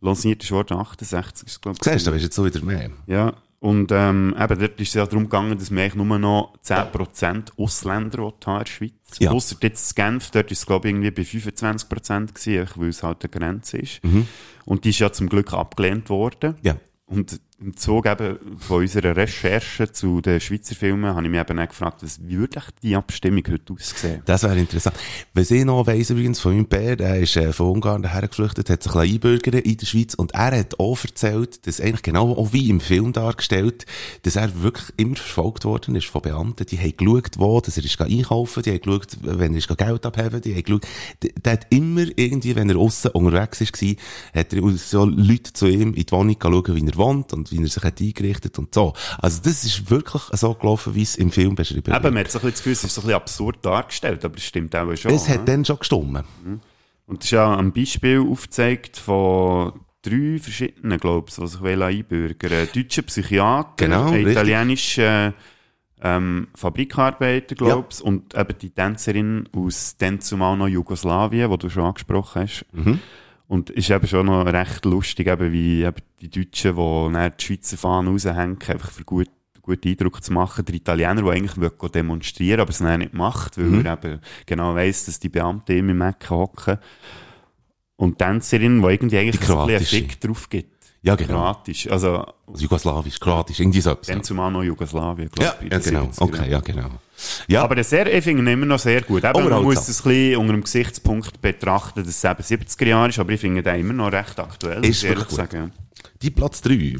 [0.00, 1.84] lanciert worden, 68 ist glaube ich.
[1.84, 2.90] Siehst du, da weisst jetzt so wieder mehr.
[3.06, 3.32] Ja,
[3.64, 7.52] und ähm, eben dort ist es ja darum gegangen, dass man eigentlich nur noch 10%
[7.56, 8.92] Ausländer haben in der Schweiz.
[9.18, 9.30] Ja.
[9.30, 13.24] Ausser jetzt Genf, dort ist es glaube ich irgendwie bei 25% gewesen, weil es halt
[13.24, 14.04] eine Grenze ist.
[14.04, 14.28] Mhm.
[14.66, 16.56] Und die ist ja zum Glück abgelehnt worden.
[16.60, 16.76] Ja.
[17.06, 21.58] Und im Zuge eben von unserer Recherche zu den Schweizer Filmen habe ich mich eben
[21.58, 24.22] auch gefragt, was wie würde die Abstimmung heute aussehen?
[24.26, 24.96] Das wäre interessant.
[25.32, 28.68] Was ich noch weiss übrigens von meinem Bär, der ist äh, von Ungarn daher geflüchtet,
[28.68, 32.02] hat sich ein bisschen einbürgert in der Schweiz und er hat auch erzählt, dass eigentlich
[32.02, 33.86] genau auch wie im Film dargestellt,
[34.22, 36.66] dass er wirklich immer verfolgt worden ist von Beamten.
[36.66, 40.04] Die haben geschaut, wo, dass er ist einkaufen, die haben geschaut, wenn er ist Geld
[40.06, 40.86] abheben, die haben geschaut,
[41.22, 43.94] der, der hat immer irgendwie, wenn er aussen unterwegs war,
[44.34, 47.62] hat er so Leute zu ihm in die Wohnung schauen, wie er wohnt und wie
[47.62, 48.92] er sich hat eingerichtet und so.
[49.18, 52.38] Also das ist wirklich so gelaufen, wie es im Film beschrieben Eben, man hat so
[52.38, 54.94] ein bisschen das Gefühl, es ist so ein bisschen absurd dargestellt, aber es stimmt auch
[54.96, 55.12] schon.
[55.12, 55.44] Es hat ne?
[55.44, 56.24] dann schon gestummen.
[57.06, 61.82] Und das ist ja ein Beispiel aufgezeigt von drei verschiedenen, glaube ich, die sich wollen
[61.82, 65.34] einbürgern Ein deutscher Psychiater, Genau, italienischer
[66.02, 71.70] ähm, Fabrikarbeiter, glaube ich, und eben die Tänzerin aus dann zumal noch Jugoslawien, die du
[71.70, 72.66] schon angesprochen hast.
[72.72, 73.00] Mhm.
[73.46, 77.44] Und ist eben schon noch recht lustig, eben wie eben die Deutschen, die dann die
[77.44, 79.28] Schweizer Fahnen raushängen, einfach für gut,
[79.60, 80.64] guten Eindruck zu machen.
[80.64, 83.86] Der Italiener, der eigentlich demonstrieren aber es dann nicht macht, weil Mhm.
[83.86, 86.78] er eben genau weiss, dass die Beamten ihm im Ecken hocken.
[87.96, 90.72] Und die Tänzerin, die irgendwie eigentlich Die ein bisschen Fick drauf gibt.
[91.02, 91.34] Ja, genau.
[91.34, 91.86] Kroatisch.
[91.90, 92.24] Also,
[92.56, 94.06] Jugoslawisch, Kroatisch, irgendwie so etwas.
[94.06, 95.70] dann zumal noch Jugoslawien, glaube Ja, ich.
[95.70, 96.04] ja, genau.
[96.06, 96.88] 70er Okay, ja, genau.
[97.48, 99.24] Ja, Aber der sehr, ich finde ihn immer noch sehr gut.
[99.24, 103.08] Eben, man muss es ein bisschen unter dem Gesichtspunkt betrachten, dass es eben 70er Jahre
[103.10, 105.36] ist, aber ich finde den immer noch recht aktuell, Ist wirklich gut.
[105.36, 105.72] sagen.
[106.20, 106.96] die Platz 3.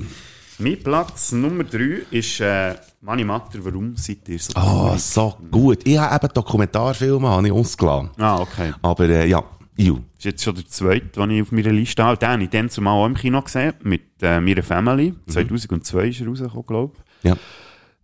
[0.59, 5.01] Mein Platz Nummer 3 ist äh, Mani Matter, warum seid ihr so Ah, traurig?
[5.03, 5.79] so gut.
[5.85, 8.11] Ich habe eben Dokumentarfilme habe ich ausgelassen.
[8.19, 8.73] Ah, okay.
[8.81, 9.43] Aber äh, ja,
[9.77, 9.95] you.
[9.97, 12.17] Das ist jetzt schon der zweite, den ich auf meiner Liste habe.
[12.19, 15.13] Den habe ich dann zumal auch im Kino gesehen, mit äh, meiner Family.
[15.29, 16.93] 2002 ist er rausgekommen, glaube
[17.25, 17.31] ich.
[17.31, 17.37] Ja.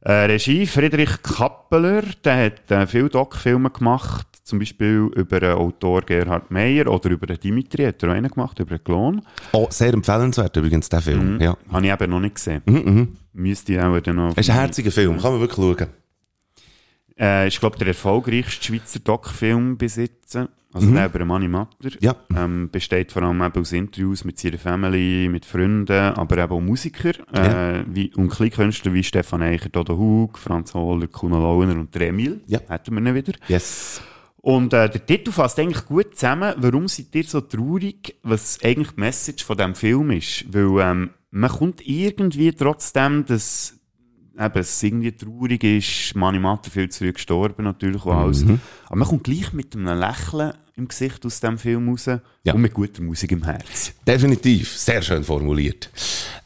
[0.02, 6.00] Äh, Regie Friedrich Kappeler, der hat äh, viele Doc-Filme gemacht, zum Beispiel über den Autor
[6.02, 9.22] Gerhard Meyer oder über den Dimitri, hat er auch einen gemacht, über den Klon.
[9.52, 11.34] Oh, sehr empfehlenswert übrigens, der Film.
[11.34, 11.40] Mhm.
[11.40, 11.56] Ja.
[11.70, 12.62] Habe ich eben noch nicht gesehen.
[12.64, 13.16] Mhm, mhm.
[13.34, 14.30] Müsste ich auch dann noch...
[14.30, 15.88] Es ist ein herziger Film, kann man wirklich schauen.
[17.18, 20.38] Äh, ist, glaube der erfolgreichste Schweizer Doc-Film bis jetzt.
[20.72, 20.94] Also Mhm.
[20.94, 21.90] der über Mani Matter.
[22.00, 22.14] Ja.
[22.36, 26.60] Ähm, besteht vor allem eben aus Interviews mit seiner Family, mit Freunden, aber eben auch
[26.60, 27.12] Musiker.
[27.34, 27.78] Ja.
[27.80, 32.08] Äh, wie, und Kleinkünstler wie Stefan Eichert oder Hug, Franz Hohler, Kuno Launer und der
[32.08, 32.40] Emil.
[32.46, 32.60] Ja.
[32.68, 33.32] Hätten wir ihn wieder.
[33.48, 34.00] Yes.
[34.42, 38.92] Und äh, der Titel fasst eigentlich gut zusammen, warum seid ihr so traurig, was eigentlich
[38.92, 40.44] die Message von diesem Film ist.
[40.54, 43.78] Weil ähm, man kommt irgendwie trotzdem, dass
[44.40, 48.44] eben, es irgendwie traurig ist, Mani Matter viel zu früh gestorben natürlich und alles.
[48.44, 48.60] Mhm.
[48.86, 52.54] Aber man kommt gleich mit einem Lächeln im Gesicht aus dem Film raus Ja.
[52.54, 53.92] und mit guter Musik im Herz.
[54.06, 55.90] Definitiv, sehr schön formuliert.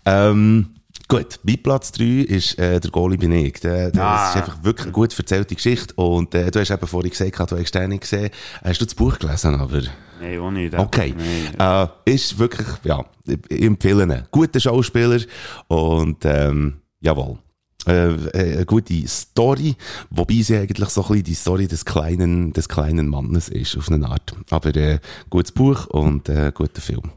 [0.05, 0.71] Ähm,
[1.09, 3.61] gut, mein Platz 3 ist äh, der Goalie bin ich.
[3.61, 4.17] Der, der, Ah.
[4.27, 5.95] Das ist einfach wirklich eine gut erzählte Geschichte.
[5.95, 8.31] Und äh, du hast eben vorhin gesagt, du hast nicht gesehen.
[8.63, 9.55] Hast du das Buch gelesen?
[9.55, 9.81] Aber
[10.21, 10.75] Nein, auch nicht.
[10.75, 11.15] okay,
[11.59, 11.89] Nein.
[12.07, 14.23] äh, ist wirklich, ja, ich empfehle ihn.
[14.31, 15.21] Guter Schauspieler
[15.69, 17.39] und ähm, jawohl.
[17.87, 19.77] Äh, äh, gute Story,
[20.11, 23.91] wobei sie eigentlich so ein bisschen die Story des kleinen, des kleinen Mannes ist, auf
[23.91, 24.35] eine Art.
[24.51, 27.11] Aber äh, gutes Buch und äh, guter Film.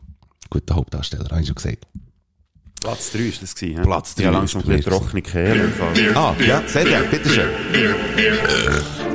[0.50, 1.86] Guter Hauptdarsteller, habe ich schon gesagt.
[2.82, 3.84] Platz 3 ist das gewesen, hä?
[3.84, 5.72] Platz drei Ja, ist langsam ein bisschen trockene Kehle.
[6.16, 7.50] Ah, ja, sehr gerne, bitteschön.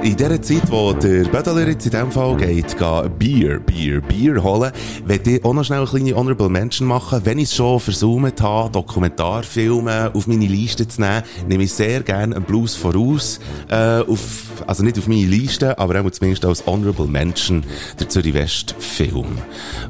[0.02, 4.42] In der Zeit, wo der Bödeler jetzt in diesem Fall geht, geht Bier, Bier, Bier
[4.42, 4.72] holen,
[5.04, 7.20] werde ich auch noch schnell eine kleine Honorable Mention machen.
[7.24, 12.02] Wenn ich es schon versucht habe, Dokumentarfilme auf meine Liste zu nehmen, nehme ich sehr
[12.02, 13.38] gerne einen Blues voraus,
[13.70, 14.20] äh, auf,
[14.66, 17.62] also nicht auf meine Liste, aber auch zumindest als Honorable Mention
[18.00, 19.38] der Zürich West Film.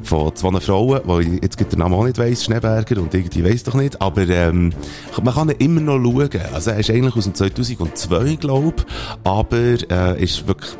[0.03, 3.43] Von zwei Frauen, wo ich jetzt gerade den Namen auch nicht weiss, Schneeberger und irgendwie
[3.43, 4.73] weiss doch nicht, aber ähm,
[5.23, 6.29] man kann ihn immer noch schauen.
[6.53, 8.85] Also er ist eigentlich aus dem 2002, glaube ich,
[9.23, 9.57] aber
[9.91, 10.71] äh, ist wirklich,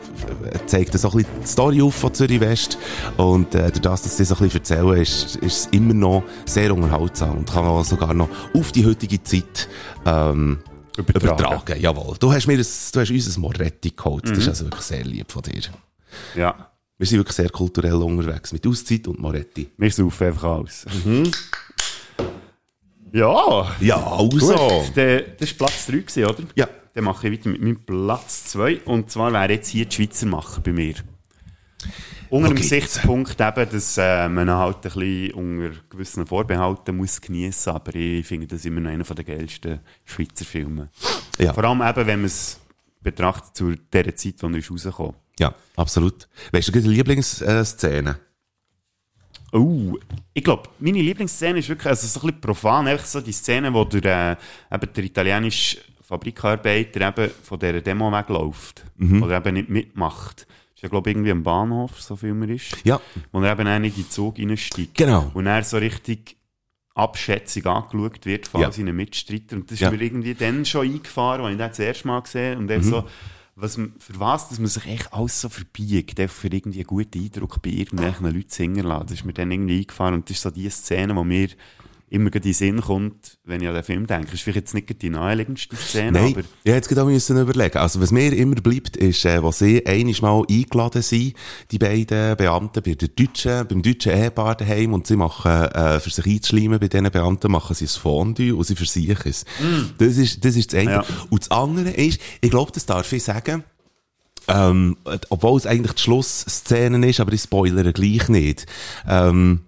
[0.52, 2.78] äh, zeigt so ein bisschen die Story auf von Zürich West
[3.18, 6.24] und äh, durch das, dass sie so ein bisschen erzählen, ist, ist es immer noch
[6.46, 9.68] sehr unterhaltsam und kann auch sogar noch auf die heutige Zeit
[10.06, 10.60] ähm,
[10.98, 11.40] Übertragen.
[11.40, 11.82] übertragen.
[11.82, 12.16] Jawohl.
[12.20, 14.26] Du hast mir das, du hast uns ein Moretti geholt.
[14.26, 14.38] Das Mhm.
[14.40, 15.62] ist also wirklich sehr lieb von dir.
[16.36, 16.70] Ja,
[17.00, 19.72] Wir sind wirklich sehr kulturell unterwegs mit Auszeit und Moretti.
[19.78, 20.86] wir saufen einfach alles.
[23.14, 24.30] Ja, Ja, also.
[24.30, 26.44] Gut, der, das war Platz 3, gewesen, oder?
[26.56, 26.68] Ja.
[26.96, 28.82] Dann mache ich weiter mit meinem Platz 2.
[28.86, 30.96] Und zwar wäre jetzt hier die Schweizer Macher bei mir.
[32.30, 32.62] Unter dem Okay.
[32.62, 38.26] Gesichtspunkt eben, dass äh, man halt ein bisschen unter gewissen Vorbehalten muss geniessen aber ich
[38.26, 40.90] finde das immer noch einer der geilsten Schweizer Filme.
[41.38, 41.54] Ja.
[41.54, 42.60] Vor allem eben, wenn man es
[43.02, 46.28] betrachtet zu der Zeit, wo er rausgekommen Ja, absolut.
[46.52, 48.18] Weißt du, die Lieblingsszene?
[49.54, 49.98] Oh,
[50.34, 53.72] ich glaube, meine Lieblingsszene ist wirklich also so ein bisschen profan, einfach so die Szene,
[53.74, 54.38] wo der,
[54.72, 58.84] äh, eben der italienische Fabrikarbeiter eben von dieser Demo wegläuft.
[58.98, 59.22] Mhm.
[59.24, 60.48] Oder eben nicht mitmacht.
[60.76, 62.76] Ist ja, glaube ich, irgendwie am Bahnhof, so viel man ist.
[62.84, 63.00] Ja.
[63.32, 64.96] Wo er eben auch nicht in den Zug reinsteigt.
[64.96, 65.30] Genau.
[65.34, 66.36] Und er so richtig
[66.96, 68.72] abschätzig angeschaut wird von Ja.
[68.72, 69.62] seinen Mitstreitern.
[69.62, 69.92] Und das ist Ja.
[69.92, 72.84] mir irgendwie dann schon eingefahren, als ich den das erste Mal gesehen und dann Mhm.
[72.84, 73.04] so,
[73.56, 77.62] was, für was, dass man sich echt alles so verbiegt, für irgendwie einen guten Eindruck
[77.62, 79.08] bei irgendwelchen Leuten zu hinterlassen.
[79.08, 81.50] Das ist mir dann irgendwie eingefahren und das ist so die Szene, die mir
[82.14, 84.34] immer in den Sinn kommt, wenn ich an den Film denke.
[84.34, 87.78] Ist vielleicht jetzt nicht die naheliegendste Szene, Nein, aber hätte jetzt auch müssen überlegen.
[87.80, 91.34] Also, was mir immer bleibt, ist, äh, wo sie einiges Mal eingeladen sind,
[91.72, 96.12] die beiden Beamten bei der deutschen, beim deutschen Ehepaar daheim, und sie machen, äh, für
[96.12, 99.46] sich einzuschleimen bei diesen Beamten, machen sie ein Fondue und sie versichern es.
[99.98, 100.92] Das ist, das ist das eine.
[100.92, 101.06] Ja.
[101.30, 103.64] Und das andere ist, ich glaube, das darf ich sagen,
[104.48, 104.98] ähm,
[105.30, 108.66] obwohl es eigentlich die Schlussszene ist, aber ich spoilere gleich nicht.
[109.08, 109.62] Ähm,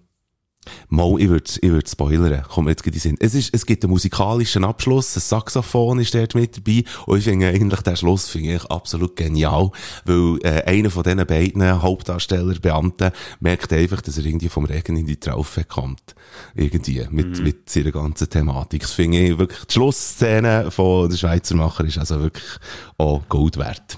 [0.89, 3.17] Mal, ich würde ich würd spoilern, kommt mir jetzt den Sinn.
[3.19, 7.25] Es, ist, es gibt einen musikalischen Abschluss, ein Saxophon ist dort mit dabei und ich
[7.25, 9.71] finde eigentlich den Schluss finde ich absolut genial,
[10.05, 14.97] weil äh, einer von diesen beiden Hauptdarsteller, Beamten, merkt einfach, dass er irgendwie vom Regen
[14.97, 16.15] in die Traufe kommt.
[16.55, 18.81] Irgendwie, mit, mit seiner ganzen Thematik.
[18.81, 22.45] Das finde ich wirklich, die Schlussszene von der Schweizer Macher ist also wirklich
[22.97, 23.97] auch Gold wert.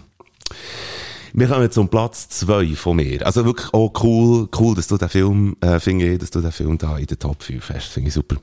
[1.33, 3.25] Wir kommen zum Platz zwei von mir.
[3.25, 6.51] Also wirklich auch cool, cool, dass du den Film, äh, finde ich, dass du den
[6.51, 7.87] Film da in der Top 5 hast.
[7.87, 8.37] Finde ich super.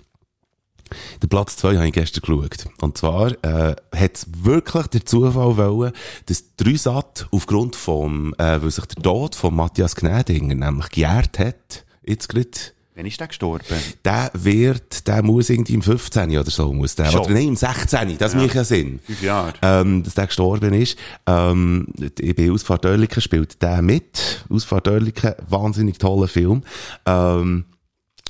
[1.23, 2.67] Den Platz zwei habe ich gestern geschaut.
[2.81, 5.93] Und zwar, äh, hat wirklich der Zufall wollen,
[6.27, 11.85] dass Drüsat aufgrund vom, äh, weil sich der Tod von Matthias Gnädinger nämlich gejährt hat,
[12.05, 12.51] jetzt gerade,
[12.97, 13.65] Wann ist der gestorben?
[14.05, 16.31] der wird, der muss irgendwie im 15.
[16.39, 17.23] oder so, muss der, Schon.
[17.23, 18.19] oder nein, im 16.
[18.19, 18.41] Das Ja.
[18.41, 19.01] macht ja Sinn.
[19.05, 19.53] Fünf Jahre.
[19.63, 20.97] Ähm, dass der gestorben ist.
[21.27, 21.89] Ähm,
[22.21, 24.45] ich bin Ausfahrt Oerlikon, spielt der mit.
[24.49, 26.63] Ausfahrt Oerlikon, wahnsinnig toller Film.
[27.05, 27.65] Ähm,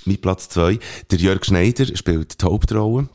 [0.06, 0.78] mit Platz zwei.
[1.10, 3.08] Der Jörg Schneider spielt die Hauptrolle.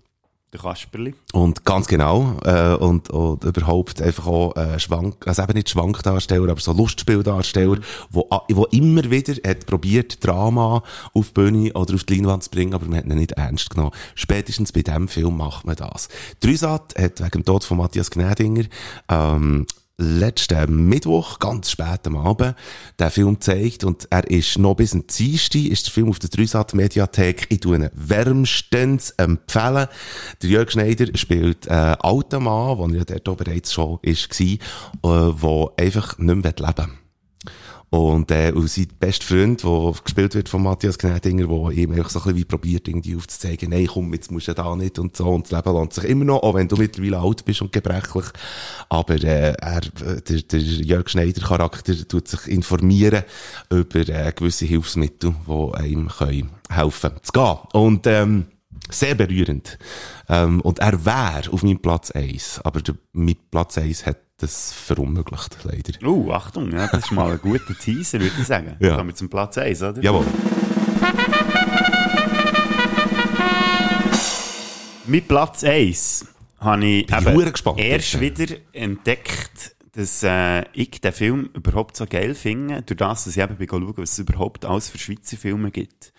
[0.51, 1.13] Der Kasperli.
[1.31, 6.49] Und ganz genau, äh, und, und überhaupt einfach auch, äh, Schwank, also eben nicht Schwankdarsteller,
[6.49, 7.77] aber so Lustspieldarsteller,
[8.09, 10.81] wo, a- wo immer wieder hat probiert, Drama
[11.13, 13.69] auf die Bühne oder auf die Leinwand zu bringen, aber man hat ihn nicht ernst
[13.69, 13.91] genommen.
[14.15, 16.09] Spätestens bei diesem Film macht man das.
[16.39, 18.65] Drüsat hat wegen dem Tod von Matthias Gnädinger,
[19.07, 19.67] ähm,
[19.99, 22.55] letzten Mittwoch, ganz spät am Abend,
[22.99, 26.29] den Film gezeigt und er ist noch bis zum Dienstag, ist der Film auf der
[26.29, 27.47] Dreisat Mediathek.
[27.49, 29.87] Ich tue ihn wärmstens empfehlen.
[30.41, 35.33] Der Jörg Schneider spielt äh, alten Mann, der ja dort bereits schon ist, war, äh,
[35.41, 36.99] der einfach nicht mehr leben will.
[37.91, 42.11] Und, äh, und sein bester Freund, der gespielt wird von Matthias Gnädinger, der ihm einfach
[42.11, 45.17] so ein bisschen wie probiert, irgendwie aufzuzeigen, nein, komm, jetzt musst du da nicht und
[45.17, 45.27] so.
[45.27, 48.25] Und das Leben lohnt sich immer noch, auch wenn du mittlerweile alt bist und gebrechlich.
[48.89, 53.23] Aber, äh, er, der, der Jörg Schneider Charakter tut sich informieren
[53.71, 57.57] über, äh, gewisse Hilfsmittel, die einem können helfen zu gehen.
[57.73, 58.45] Und, ähm,
[58.91, 59.77] sehr berührend.
[60.27, 64.71] Ähm, und er wäre auf meinem Platz eins, aber der, mein Platz eins hat das
[64.73, 66.07] verunmöglicht, leider.
[66.07, 68.75] Uh, Achtung, ja, das ist mal ein guter Teaser, würde ich sagen.
[68.79, 68.95] Ja.
[68.95, 70.01] Kommen wir zum Platz 1, oder?
[70.01, 70.25] Jawohl.
[75.05, 76.25] Mit Platz 1
[76.59, 78.21] habe ich Bin eben hure gespannt erst jetzt.
[78.21, 83.43] wieder entdeckt, dass äh, ich den Film überhaupt so geil finde, durch das, dass ich
[83.43, 86.13] eben bin schauen, was es überhaupt alles für Schweizer Filme gibt.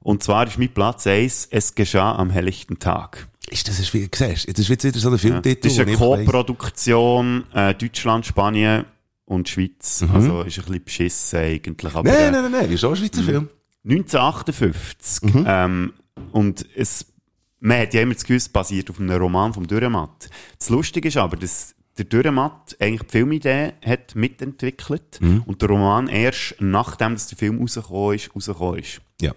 [0.00, 3.28] Und zwar ist mit Platz 1 «Es geschah am helllichten Tag».
[3.50, 5.18] Ist das, wie du siehst, das ist jetzt wieder so ein Ja.
[5.18, 5.60] Filmtitel.
[5.62, 8.84] Das ist eine Co-Produktion äh, Deutschland, Spanien
[9.24, 10.02] und Schweiz.
[10.02, 10.10] Mhm.
[10.14, 11.94] Also ist ein bisschen beschissen eigentlich.
[11.94, 13.26] Aber, Nein, äh, nein, nein, nein, ist auch ein Schweizer Mhm.
[13.26, 13.48] Film.
[13.84, 15.22] 1958.
[15.34, 15.44] Mhm.
[15.46, 15.92] Ähm,
[16.32, 17.06] und es,
[17.60, 20.28] man hat ja immer das Gefühl, basiert auf einem Roman vom Dürrematt.
[20.58, 25.42] Das Lustige ist aber, dass der Dürrematt eigentlich die Filmidee hat mitentwickelt Mhm.
[25.46, 29.00] und der Roman erst nachdem dass der Film rausgekommen ist, rausgekommen ist.
[29.20, 29.32] Ja.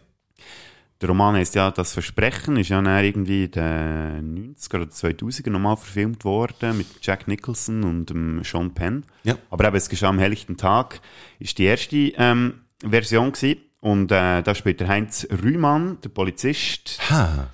[1.02, 5.50] Der Roman heisst ja «Das Versprechen», ist ja dann irgendwie in den 90er oder 2000er
[5.50, 9.06] nochmal verfilmt worden mit Jack Nicholson und ähm, Sean Penn.
[9.24, 9.38] Ja.
[9.50, 11.00] Aber eben, es geschah am helllichten Tag,
[11.39, 13.62] ist die erste ähm, Version gewesen.
[13.80, 17.47] Und äh, da spielt der Heinz Rühmann, der Polizist, Ha.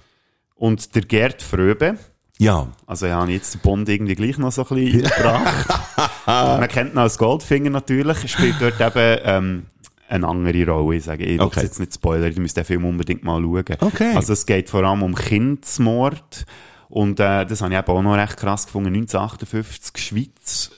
[0.55, 1.99] und der Gerd Fröbe.
[2.39, 2.67] Ja.
[2.87, 5.67] Also ja, jetzt den Bond irgendwie gleich noch so ein bisschen gebracht.
[6.25, 9.65] Man kennt ihn als Goldfinger natürlich, er spielt dort eben ähm,
[10.07, 10.97] eine andere Rolle.
[10.97, 11.61] Ich sage, ich Okay.
[11.63, 13.63] jetzt nicht spoilern, ihr müsst den Film unbedingt mal schauen.
[13.79, 14.13] Okay.
[14.15, 16.45] Also es geht vor allem um Kindsmord
[16.89, 20.71] und äh, das habe ich eben auch noch recht krass gefunden, 1958 Schweiz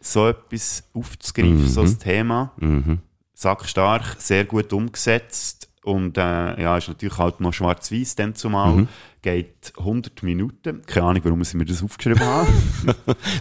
[0.00, 1.66] so etwas aufzugreifen, Mhm.
[1.68, 2.52] so ein Thema.
[2.58, 2.98] Mhm.
[3.34, 8.72] Sackstark, sehr gut umgesetzt und äh, ja, ist natürlich halt noch schwarz-weiß dann zumal.
[8.74, 8.88] Mhm.
[9.22, 10.82] Geht 100 Minuten.
[10.86, 12.48] Keine Ahnung, warum sie mir das aufgeschrieben haben.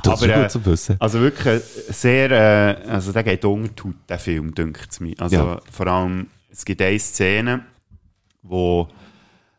[0.04, 0.96] Das ist gut zu wissen.
[1.00, 1.60] Also wirklich äh,
[1.92, 5.16] sehr, äh, also der geht unter die Haut, der Film, dünkt es mir.
[5.20, 5.62] Also Ja.
[5.72, 7.66] vor allem, es gibt eine Szene,
[8.44, 8.88] wo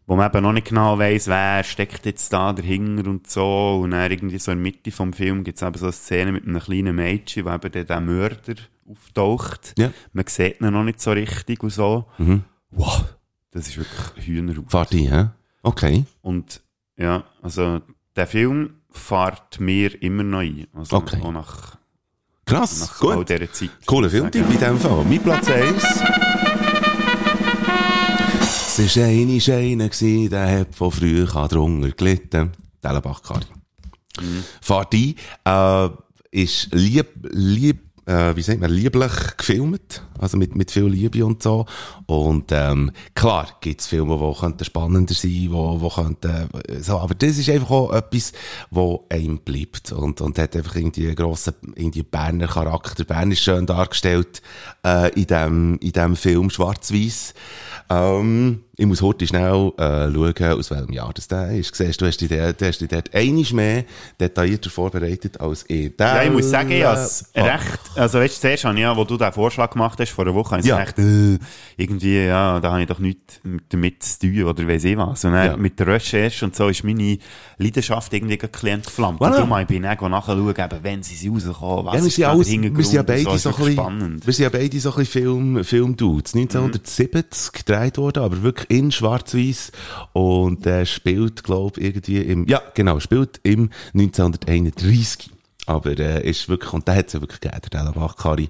[0.07, 3.81] wo man eben noch nicht genau weiss, wer steckt jetzt da dahinter und so.
[3.83, 6.33] Und dann irgendwie so in der Mitte vom Film gibt es eben so eine Szene
[6.33, 8.55] mit einem kleinen Mädchen, wo eben der, der Mörder
[8.91, 9.75] auftaucht.
[9.77, 9.91] Ja.
[10.15, 12.07] Man sieht ihn noch nicht so richtig und so.
[12.17, 12.43] Mhm.
[12.71, 13.05] Wow,
[13.51, 14.71] das ist wirklich Hühnerhaut.
[14.71, 15.27] Fahrt ein, hä?
[15.63, 16.05] Okay.
[16.23, 16.61] Und
[16.97, 17.81] ja, also
[18.17, 20.67] der Film fährt mir immer noch ein.
[20.75, 21.21] Also Okay.
[21.23, 21.77] auch nach,
[22.45, 23.17] Krass, nach gut.
[23.17, 23.71] all dieser Zeit.
[23.87, 25.05] Cooler Filmtipp in dem Fall.
[25.05, 25.83] Mein Platz 1.
[28.77, 29.89] Das war eine Scheine,
[30.29, 32.53] der hat von früh an drunter gelitten.
[32.83, 33.45] Dellenbach-Kari.
[34.61, 35.15] Fahrt ein,
[35.45, 35.89] äh,
[36.31, 40.03] ist lieb, lieb, äh, wie sagt man, lieblich gefilmt.
[40.19, 41.67] Also mit, mit viel Liebe und so.
[42.07, 46.99] Und, ähm, klar gibt's Filme, die könnten spannender sein, wo, wo könnten, äh, so.
[46.99, 48.33] Aber das ist einfach auch etwas,
[48.71, 49.93] wo einem bleibt.
[49.93, 53.05] Und, und hat einfach irgendwie einen grossen, irgendwie Berner Charakter.
[53.05, 54.41] Bern ist schön dargestellt,
[54.85, 57.35] äh, in dem, in dem Film Schwarz-Weiß.
[57.91, 61.75] Ähm, ich muss heute schnell äh, schauen, aus welchem Jahr das der ist.
[61.75, 63.85] Siehst, du hast dich dort, hast dich dort einiges mehr
[64.21, 65.93] detaillierter vorbereitet als ich.
[65.99, 69.03] Ja, ich muss sagen, ich es recht, also weißt du, zuerst habe ich ja, wo
[69.03, 70.79] du den Vorschlag gemacht hast, vor einer Woche, habe ich Ja.
[70.79, 71.39] gedacht, äh,
[71.77, 75.25] irgendwie, ja, da habe ich doch nichts damit zu tun, oder weiss ich was.
[75.25, 75.57] Und dann Ja.
[75.57, 77.19] mit der Recherche und so ist meine
[77.59, 79.21] Leidenschaft irgendwie ein entflammt.
[79.21, 79.33] Und Voilà.
[79.33, 82.23] darum habe ich bin dann nachschauen, eben, wenn sie sie rauskommen, was Ja, wir sind,
[82.25, 84.27] da alles, der wir sind ja und beide so, so ein bisschen, spannend.
[84.27, 86.35] wir sind ja beide so ein bisschen Film, Film-Dudes.
[86.35, 89.73] 1970 gedreht worden, aber wirklich in Schwarz-Weiß.
[90.13, 95.31] Und, äh, spielt, glaub, irgendwie im, ja, genau, spielt im 1931.
[95.67, 98.49] Aber, äh, ist wirklich, und da hat es ja wirklich gegeben, der Dellenbach-Kari,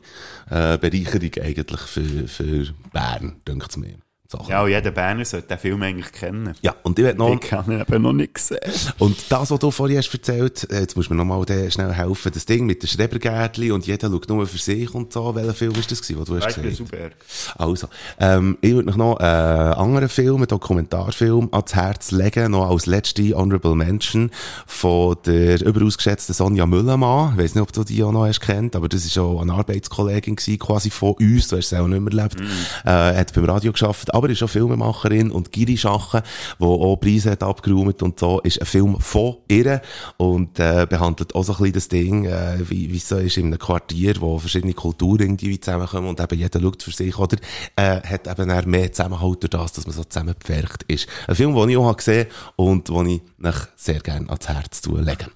[0.51, 3.97] äh, Bereicherung eigentlich für, für Bern, denkt es mir.
[4.31, 4.45] So.
[4.47, 6.53] Ja, und jeder Berner sollte den Film eigentlich kennen.
[6.61, 8.59] Ja, und ich werde noch, Ich habe ihn eben noch nicht gesehen.
[8.99, 12.31] Und das, was du vorhin hast erzählt, äh, jetzt musst du mir nochmal schnell helfen,
[12.35, 15.35] das Ding mit den Schrebergärtli und jeder schaut nur für sich und so.
[15.35, 16.75] Welcher Film ist das gewesen, den du hast gesehen?
[16.75, 17.09] super.
[17.57, 17.89] Also,
[18.21, 22.85] ähm, ich würde noch äh, einen anderen Film, einen Dokumentarfilm ans Herz legen, noch als
[22.85, 24.31] letzte Honorable Mention
[24.67, 27.33] von der überaus geschätzten Sonja Müllermann.
[27.33, 29.55] Ich weiss nicht, ob du die auch noch hast kennt, aber das ist auch eine
[29.55, 32.39] Arbeitskollegin gewesen, quasi von uns, du hast es auch nicht mehr erlebt,
[32.85, 36.23] äh, hat beim Radio geschafft, aber ist auch Filmemacherin und Giri Schachen,
[36.59, 39.81] die auch Preise hat abgeräumt und so, ist ein Film von ihr
[40.17, 43.37] und äh, behandelt auch so ein bisschen das Ding, äh, wie, wie es so ist
[43.37, 47.37] in einem Quartier, wo verschiedene Kulturen irgendwie zusammenkommen und eben jeder schaut für sich, oder?
[47.77, 51.09] Äh, hat eben dann mehr Zusammenhalt durch das, dass man so zusammengepfercht ist.
[51.27, 54.83] Ein Film, den ich auch gesehen habe und den ich euch sehr gerne ans Herz
[54.85, 55.27] lege.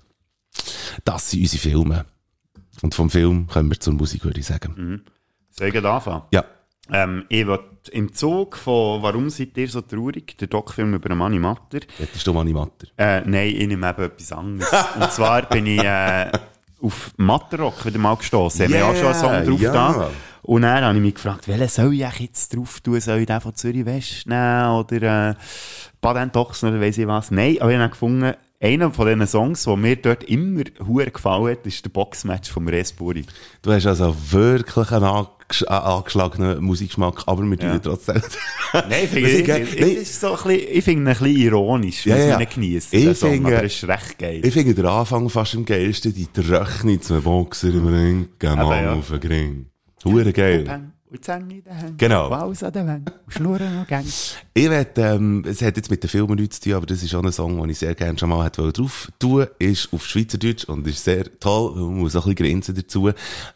[1.05, 2.05] Das sind unsere Filme.
[2.83, 4.75] Und vom Film kommen wir zur Musik, würde ich sagen.
[4.77, 5.03] Mhm.
[5.57, 6.23] Gleich anfangen?
[6.33, 6.45] Ja.
[6.91, 7.61] Ähm, ich will
[7.91, 11.81] im Zug von «Warum seid ihr so traurig?» der Doc-Film über den Manni Matter.
[11.99, 12.87] Hättest du Manni Matter?
[12.97, 14.71] Äh, nein, ich nehme eben etwas anderes.
[15.01, 16.31] Und zwar bin ich äh,
[16.81, 18.65] auf Matterrock wieder mal gestossen.
[18.65, 19.73] Haben wir auch schon einen Song drauf ja.
[19.73, 20.11] da.
[20.45, 23.01] Und dann habe ich mich gefragt, welchen soll ich jetzt drauf tun?
[23.01, 24.71] Soll ich den von Zürich West nehmen?
[24.71, 25.35] Oder äh,
[26.01, 27.31] Baden Ochsen oder weiss ich was?
[27.31, 31.53] Nein, aber ich habe gefunden, einer von diesen Songs, der mir dort immer hure gefallen
[31.53, 33.25] hat, ist der Boxmatch vom Respuri.
[33.61, 37.79] Du hast also wirklich einen angesch äh, angeschlagenen Musikgeschmack, aber wir tun Ja.
[37.79, 38.21] trotzdem.
[38.73, 39.63] Nein, ich finde ich, Nein.
[39.63, 42.29] ich, ist so ein bisschen, ich finde ihn ein bisschen ironisch, Ja, ja.
[42.31, 42.97] man nicht geniessen.
[42.97, 44.41] Ich finde- aber er ist recht geil.
[44.45, 48.93] Ich finde den Anfang fast am geilsten, die Tröchne zum Boxer im Ring, gehen ja.
[48.95, 49.67] auf den Ring.
[50.05, 50.93] Hure geil.
[51.13, 51.97] Und Zähne in den Händen.
[51.99, 52.29] Genau.
[52.29, 53.13] Und alles an den Wänden.
[53.27, 54.07] Und Schnurren noch gäng.
[54.55, 57.15] Ich werd, ähm, es hat jetzt mit den Filmen nichts zu tun, aber das ist
[57.15, 60.65] auch ein Song, den ich sehr gerne schon mal hätte drauf tun ist auf Schweizerdeutsch
[60.65, 63.11] und ist sehr toll, man muss auch ein bisschen grinsen dazu.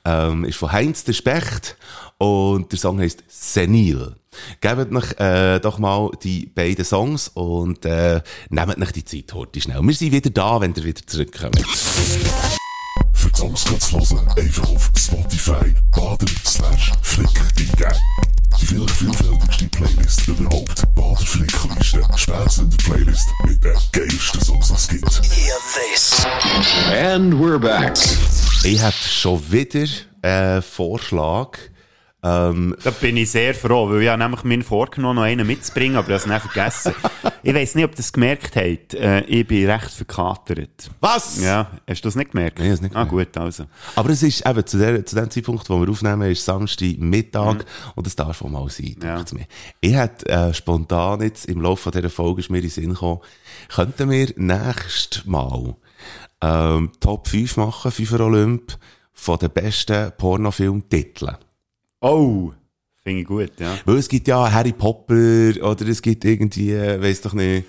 [0.04, 1.78] Ähm, ist von Heinz der Specht
[2.18, 4.16] und der Song heißt Senil.
[4.60, 8.20] Gebt euch äh, doch mal die beiden Songs und äh,
[8.50, 9.80] nehmt euch die Zeit heute schnell.
[9.80, 11.64] Wir sind wieder da, wenn ihr wieder zurückkommt.
[13.36, 17.92] Songs zu hören, einfach auf Spotify baden slash flick eingeben.
[18.58, 20.94] Die vielleicht vielfältigste Playlist überhaupt.
[20.94, 22.02] Bader Flickliste.
[22.16, 25.22] Spätzünder Playlist mit den geilsten Songs, die es gibt.
[25.34, 26.26] Hear this.
[26.90, 27.92] And we're back.
[28.64, 29.86] Ich habe schon wieder
[30.22, 31.58] einen Vorschlag.
[32.26, 35.96] Ähm, Da bin ich sehr froh, weil ich habe nämlich mir vorgenommen, noch einen mitzubringen,
[35.96, 36.94] aber ich habe es nicht vergessen.
[37.42, 38.94] ich weiss nicht, ob ihr das gemerkt habt.
[38.94, 40.90] Äh, ich bin recht verkatert.
[41.00, 41.40] Was?
[41.40, 42.58] Ja, hast du das nicht gemerkt?
[42.58, 43.64] Nein, ich nicht Ah, gut, also.
[43.94, 47.64] Aber es ist eben zu, der, zu dem Zeitpunkt, wo wir aufnehmen, ist Samstag Mittag
[47.94, 49.22] und es darf auch mal sein, Ja.
[49.32, 49.46] mir.
[49.80, 53.20] Ich hätte äh, spontan jetzt im Laufe dieser Folge ist mir in den Sinn gekommen,
[53.74, 55.76] könnten wir nächstes Mal
[56.42, 58.76] ähm, Top 5 machen, 5 Olymp,
[59.12, 61.36] von den besten Pornofilmtiteln.
[62.00, 62.52] Oh,
[63.02, 63.76] finde ich gut, ja.
[63.84, 67.64] Weil es gibt ja Harry Potter oder es gibt irgendwie, äh, weiss doch nicht,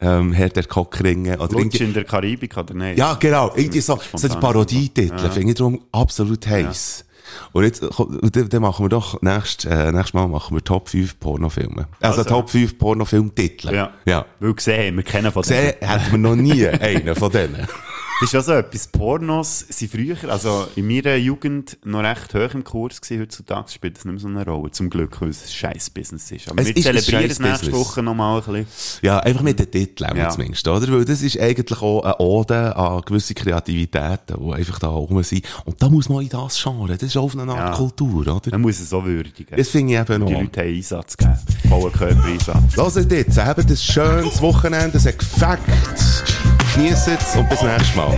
[0.00, 2.98] ähm, Herr der Kockringe oder Lutsch in der Karibik, oder nicht?
[2.98, 3.52] Ja, genau.
[3.56, 4.36] Irgendwie so, so die.
[4.36, 5.30] Parodietitel Ja.
[5.30, 7.04] finde ich darum absolut heiß.
[7.52, 11.18] Und jetzt, dann, dann machen wir doch, nächst, äh, nächstes Mal machen wir Top 5
[11.18, 11.88] Pornofilme.
[12.00, 12.30] Also, Also.
[12.30, 13.74] Top 5 Pornofilmtitel.
[13.74, 13.92] Ja.
[14.04, 14.26] ja.
[14.38, 15.90] Weil gesehen wir kennen von Gesehen denen.
[15.90, 17.66] hätten wir noch nie einen von denen.
[18.18, 18.86] Das ist ja so etwas.
[18.86, 23.20] Pornos sind früher, also in meiner Jugend, noch recht hoch im Kurs gewesen.
[23.20, 24.70] Heutzutage spielt das nicht mehr so eine Rolle.
[24.70, 26.50] Zum Glück, weil es ein scheiß Business ist.
[26.50, 27.72] Aber Es wir ist ein zelebrieren es nächste.
[27.72, 28.98] Woche nochmal ein bisschen.
[29.02, 30.30] Ja, einfach mit den Titeln Ja.
[30.30, 30.90] zumindest, oder?
[30.90, 35.44] Weil das ist eigentlich auch eine Ode an gewisse Kreativitäten, die einfach da rum sind.
[35.66, 36.94] Und da muss man in das Genre.
[36.96, 37.76] Das ist auch auf eine Art Ja.
[37.76, 38.50] Kultur, oder?
[38.52, 39.54] Man muss es so würdigen.
[39.54, 40.40] Das finde ich eben Die noch.
[40.40, 41.38] Leute haben Einsatz gegeben.
[41.68, 42.76] vollen Körpereinsatz.
[42.76, 46.55] Hört jetzt, habt ein schönes Wochenende, es hat gefackt.
[46.76, 48.14] Genießt es und bis nächstes Mal.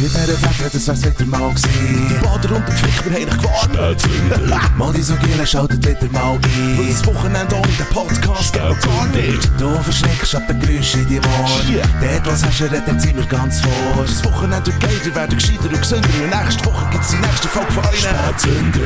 [0.00, 2.20] Mit dieser Fächer, das wär's wieder mal gewesen.
[2.22, 4.76] Bader und der Pflicht, wir haben dich gewarnt.
[4.78, 6.78] Mal die so Giele, schaltet wieder mal ein.
[6.78, 9.60] Weil das Wochenende ohne den Podcast geht gar nicht.
[9.60, 11.82] Du verschreckst ab den Geräuschen in die Ohren.
[12.00, 14.02] Dort, was hast du, redet sind wir ganz vor.
[14.02, 16.08] Das Wochenende geht, ihr werdet gescheiter und gesünder.
[16.24, 18.80] Und nächste Woche gibt's die nächste Folge von euren Spätzünder.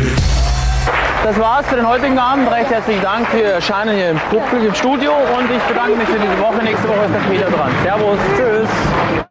[1.22, 2.50] Das war's für den heutigen Abend.
[2.50, 6.08] Recht herzlichen Dank für Ihr Erscheinen hier im, Publikum, im Studio und ich bedanke mich
[6.08, 6.58] für diese Woche.
[6.64, 7.70] Nächste Woche ist das wieder dran.
[7.84, 9.23] Servus, tschüss.